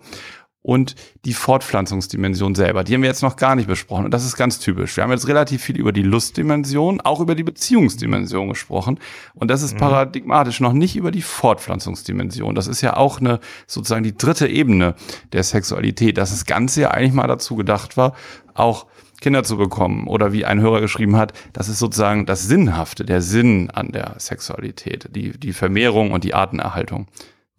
[0.68, 2.84] Und die Fortpflanzungsdimension selber.
[2.84, 4.98] Die haben wir jetzt noch gar nicht besprochen und das ist ganz typisch.
[4.98, 8.98] Wir haben jetzt relativ viel über die Lustdimension, auch über die Beziehungsdimension gesprochen
[9.32, 9.78] und das ist mhm.
[9.78, 12.54] paradigmatisch noch nicht über die Fortpflanzungsdimension.
[12.54, 14.94] Das ist ja auch eine sozusagen die dritte Ebene
[15.32, 18.12] der Sexualität, dass das Ganze ja eigentlich mal dazu gedacht war,
[18.52, 18.84] auch
[19.22, 23.22] Kinder zu bekommen oder wie ein Hörer geschrieben hat, das ist sozusagen das Sinnhafte, der
[23.22, 27.06] Sinn an der Sexualität, die, die Vermehrung und die Artenerhaltung.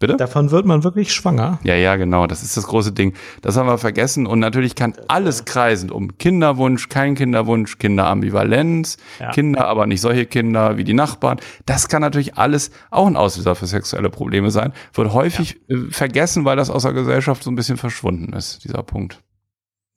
[0.00, 0.16] Bitte?
[0.16, 1.60] Davon wird man wirklich schwanger.
[1.62, 2.26] Ja, ja, genau.
[2.26, 3.12] Das ist das große Ding.
[3.42, 4.26] Das haben wir vergessen.
[4.26, 9.30] Und natürlich kann alles kreisen um Kinderwunsch, kein Kinderwunsch, Kinderambivalenz, ja.
[9.30, 11.38] Kinder, aber nicht solche Kinder wie die Nachbarn.
[11.66, 14.72] Das kann natürlich alles auch ein Auslöser für sexuelle Probleme sein.
[14.94, 15.76] Wird häufig ja.
[15.76, 19.20] Äh, vergessen, weil das aus der Gesellschaft so ein bisschen verschwunden ist, dieser Punkt.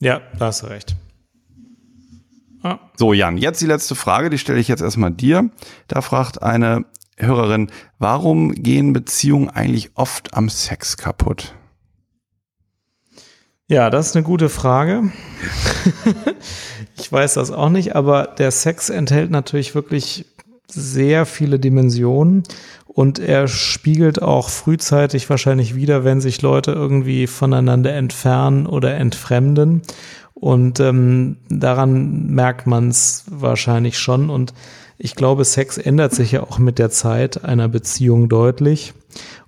[0.00, 0.96] Ja, da hast du recht.
[2.62, 2.78] Ah.
[2.96, 5.48] So, Jan, jetzt die letzte Frage, die stelle ich jetzt erstmal dir.
[5.88, 6.84] Da fragt eine
[7.16, 11.54] Hörerin, warum gehen Beziehungen eigentlich oft am Sex kaputt?
[13.66, 15.10] Ja, das ist eine gute Frage.
[16.98, 20.26] ich weiß das auch nicht, aber der Sex enthält natürlich wirklich
[20.68, 22.42] sehr viele Dimensionen
[22.86, 29.82] und er spiegelt auch frühzeitig wahrscheinlich wieder, wenn sich Leute irgendwie voneinander entfernen oder entfremden.
[30.34, 34.30] Und ähm, daran merkt man es wahrscheinlich schon.
[34.30, 34.54] Und
[34.98, 38.94] ich glaube, Sex ändert sich ja auch mit der Zeit einer Beziehung deutlich.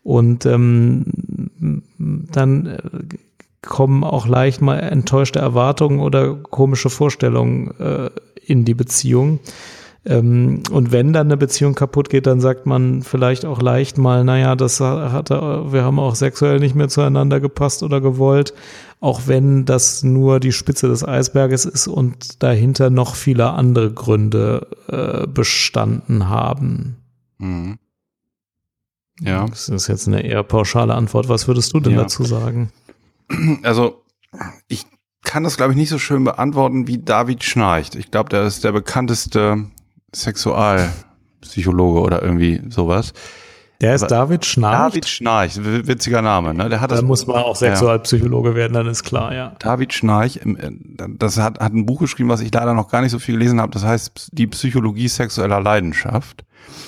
[0.02, 2.78] Und ähm, dann äh,
[3.62, 8.10] kommen auch leicht mal enttäuschte Erwartungen oder komische Vorstellungen äh,
[8.44, 9.40] in die Beziehung.
[10.06, 14.24] Ähm, und wenn dann eine Beziehung kaputt geht, dann sagt man vielleicht auch leicht mal,
[14.24, 18.54] naja, das hat, wir haben auch sexuell nicht mehr zueinander gepasst oder gewollt,
[19.00, 24.68] auch wenn das nur die Spitze des Eisberges ist und dahinter noch viele andere Gründe
[24.88, 26.96] äh, bestanden haben.
[27.38, 27.78] Mhm.
[29.20, 29.46] Ja.
[29.46, 31.28] Das ist jetzt eine eher pauschale Antwort.
[31.28, 32.02] Was würdest du denn ja.
[32.02, 32.70] dazu sagen?
[33.62, 34.02] Also,
[34.68, 34.84] ich
[35.24, 37.96] kann das, glaube ich, nicht so schön beantworten, wie David Schnarcht.
[37.96, 39.66] Ich glaube, der ist der bekannteste
[40.14, 43.12] Sexualpsychologe oder irgendwie sowas.
[43.80, 44.92] Der ist David Schnarch.
[44.92, 46.54] David Schnarch, witziger Name.
[46.54, 46.68] Ne?
[46.70, 48.54] Der hat da das, muss man auch Sexualpsychologe ja.
[48.54, 49.54] werden, dann ist klar, ja.
[49.58, 50.70] David Schnarch, äh,
[51.18, 53.60] das hat, hat ein Buch geschrieben, was ich leider noch gar nicht so viel gelesen
[53.60, 53.72] habe.
[53.72, 56.44] Das heißt Die Psychologie sexueller Leidenschaft.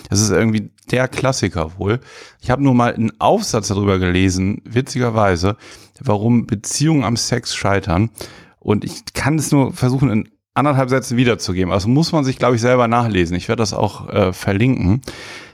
[0.09, 2.01] Das ist irgendwie der Klassiker wohl.
[2.41, 5.57] Ich habe nur mal einen Aufsatz darüber gelesen, witzigerweise,
[6.01, 8.11] warum Beziehungen am Sex scheitern.
[8.59, 11.73] Und ich kann es nur versuchen, in anderthalb Sätzen wiederzugeben.
[11.73, 13.37] Also muss man sich, glaube ich, selber nachlesen.
[13.37, 15.01] Ich werde das auch äh, verlinken.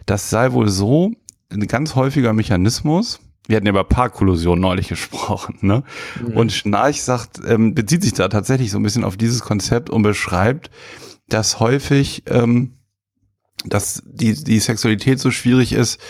[0.07, 1.13] Das sei wohl so,
[1.51, 3.21] ein ganz häufiger Mechanismus.
[3.47, 5.85] Wir hatten ja über Parkkollusion neulich gesprochen, ne?
[6.21, 6.37] Mhm.
[6.37, 10.03] Und Schnarch sagt, ähm, bezieht sich da tatsächlich so ein bisschen auf dieses Konzept und
[10.03, 10.71] beschreibt,
[11.29, 12.79] dass häufig, ähm,
[13.67, 16.01] dass die, die Sexualität so schwierig ist,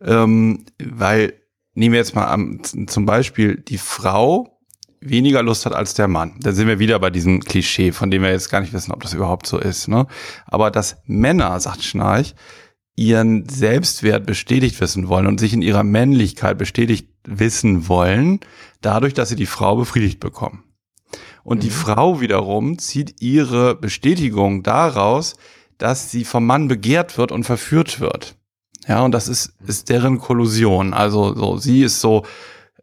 [0.00, 1.34] ähm, weil,
[1.74, 4.57] nehmen wir jetzt mal am, zum Beispiel die Frau
[5.00, 6.34] weniger Lust hat als der Mann.
[6.40, 9.02] Da sind wir wieder bei diesem Klischee, von dem wir jetzt gar nicht wissen, ob
[9.02, 9.88] das überhaupt so ist.
[9.88, 10.06] Ne?
[10.46, 12.34] Aber dass Männer, sagt Schnarch,
[12.96, 18.40] ihren Selbstwert bestätigt wissen wollen und sich in ihrer Männlichkeit bestätigt wissen wollen,
[18.80, 20.64] dadurch, dass sie die Frau befriedigt bekommen.
[21.44, 21.62] Und mhm.
[21.62, 25.36] die Frau wiederum zieht ihre Bestätigung daraus,
[25.78, 28.36] dass sie vom Mann begehrt wird und verführt wird.
[28.88, 30.92] Ja, und das ist, ist deren Kollusion.
[30.92, 32.24] Also so, sie ist so,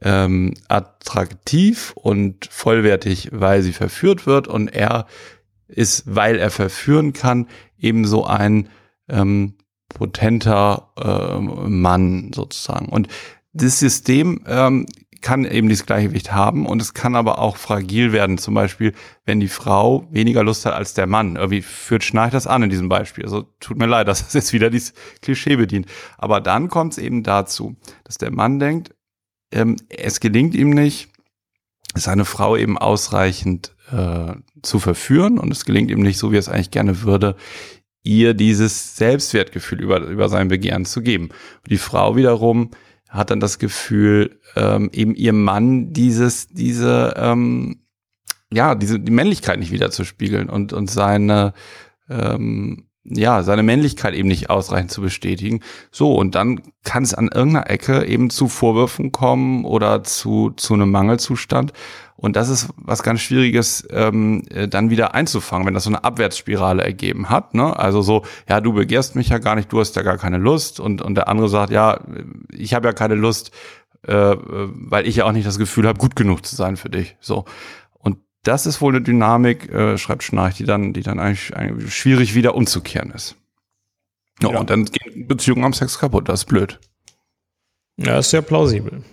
[0.02, 5.08] ähm, attraktiv und vollwertig, weil sie verführt wird und er
[5.68, 8.70] ist, weil er verführen kann, ebenso ein
[9.10, 9.56] ähm,
[9.90, 12.90] potenter äh, Mann sozusagen.
[12.90, 13.08] Und
[13.54, 14.86] das System ähm,
[15.22, 18.38] kann eben dieses Gleichgewicht haben und es kann aber auch fragil werden.
[18.38, 18.94] Zum Beispiel,
[19.26, 21.36] wenn die Frau weniger Lust hat als der Mann.
[21.36, 23.24] Irgendwie führt Schnarch das an in diesem Beispiel.
[23.24, 25.88] Also tut mir leid, dass das jetzt wieder dieses Klischee bedient.
[26.18, 28.95] Aber dann kommt es eben dazu, dass der Mann denkt,
[29.52, 31.10] ähm, es gelingt ihm nicht,
[31.96, 36.40] seine Frau eben ausreichend äh, zu verführen und es gelingt ihm nicht, so wie er
[36.40, 37.36] es eigentlich gerne würde,
[38.04, 41.30] ihr dieses Selbstwertgefühl über, über sein Begehren zu geben.
[41.30, 42.72] Und die Frau wiederum
[43.10, 47.82] hat dann das Gefühl, ähm, eben ihr Mann dieses, diese, ähm,
[48.52, 51.54] ja, diese, die Männlichkeit nicht wiederzuspiegeln und, und seine,
[52.10, 55.62] ähm, ja, seine Männlichkeit eben nicht ausreichend zu bestätigen.
[55.92, 60.74] So, und dann kann es an irgendeiner Ecke eben zu Vorwürfen kommen oder zu, zu
[60.74, 61.72] einem Mangelzustand.
[62.18, 66.04] Und das ist was ganz Schwieriges, ähm, äh, dann wieder einzufangen, wenn das so eine
[66.04, 67.54] Abwärtsspirale ergeben hat.
[67.54, 67.78] Ne?
[67.78, 70.80] Also so, ja, du begehrst mich ja gar nicht, du hast ja gar keine Lust.
[70.80, 72.00] Und, und der andere sagt, ja,
[72.52, 73.52] ich habe ja keine Lust,
[74.08, 77.18] äh, weil ich ja auch nicht das Gefühl habe, gut genug zu sein für dich.
[77.20, 77.46] So
[78.48, 82.36] das ist wohl eine Dynamik, äh, schreibt Schnarch, die dann, die dann eigentlich, eigentlich schwierig
[82.36, 83.36] wieder umzukehren ist.
[84.42, 84.60] Ja, ja.
[84.60, 86.80] Und dann gehen Beziehungen am Sex kaputt, das ist blöd.
[87.98, 89.04] Ja, ist sehr plausibel.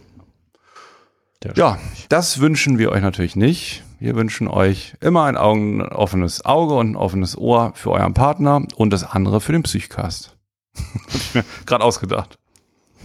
[1.55, 1.78] ja,
[2.09, 3.85] das wünschen wir euch natürlich nicht.
[4.01, 8.14] Wir wünschen euch immer ein, Augen, ein offenes Auge und ein offenes Ohr für euren
[8.14, 10.37] Partner und das andere für den Psychcast.
[10.76, 12.39] Habe ich mir gerade ausgedacht.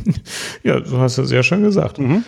[0.63, 1.97] Ja, du hast es sehr schön gesagt.
[1.97, 2.23] Mhm.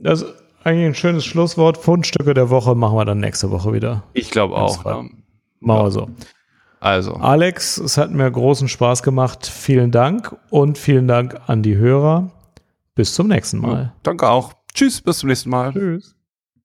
[0.00, 1.78] Das ist eigentlich ein schönes Schlusswort.
[1.78, 4.02] Fundstücke der Woche machen wir dann nächste Woche wieder.
[4.12, 4.84] Ich glaube auch.
[4.84, 5.04] Ja.
[5.60, 6.08] Machen wir so.
[6.80, 7.14] Also.
[7.14, 9.46] Alex, es hat mir großen Spaß gemacht.
[9.46, 12.30] Vielen Dank und vielen Dank an die Hörer.
[12.94, 13.82] Bis zum nächsten Mal.
[13.82, 14.52] Ja, danke auch.
[14.72, 15.72] Tschüss, bis zum nächsten Mal.
[15.72, 16.13] Tschüss.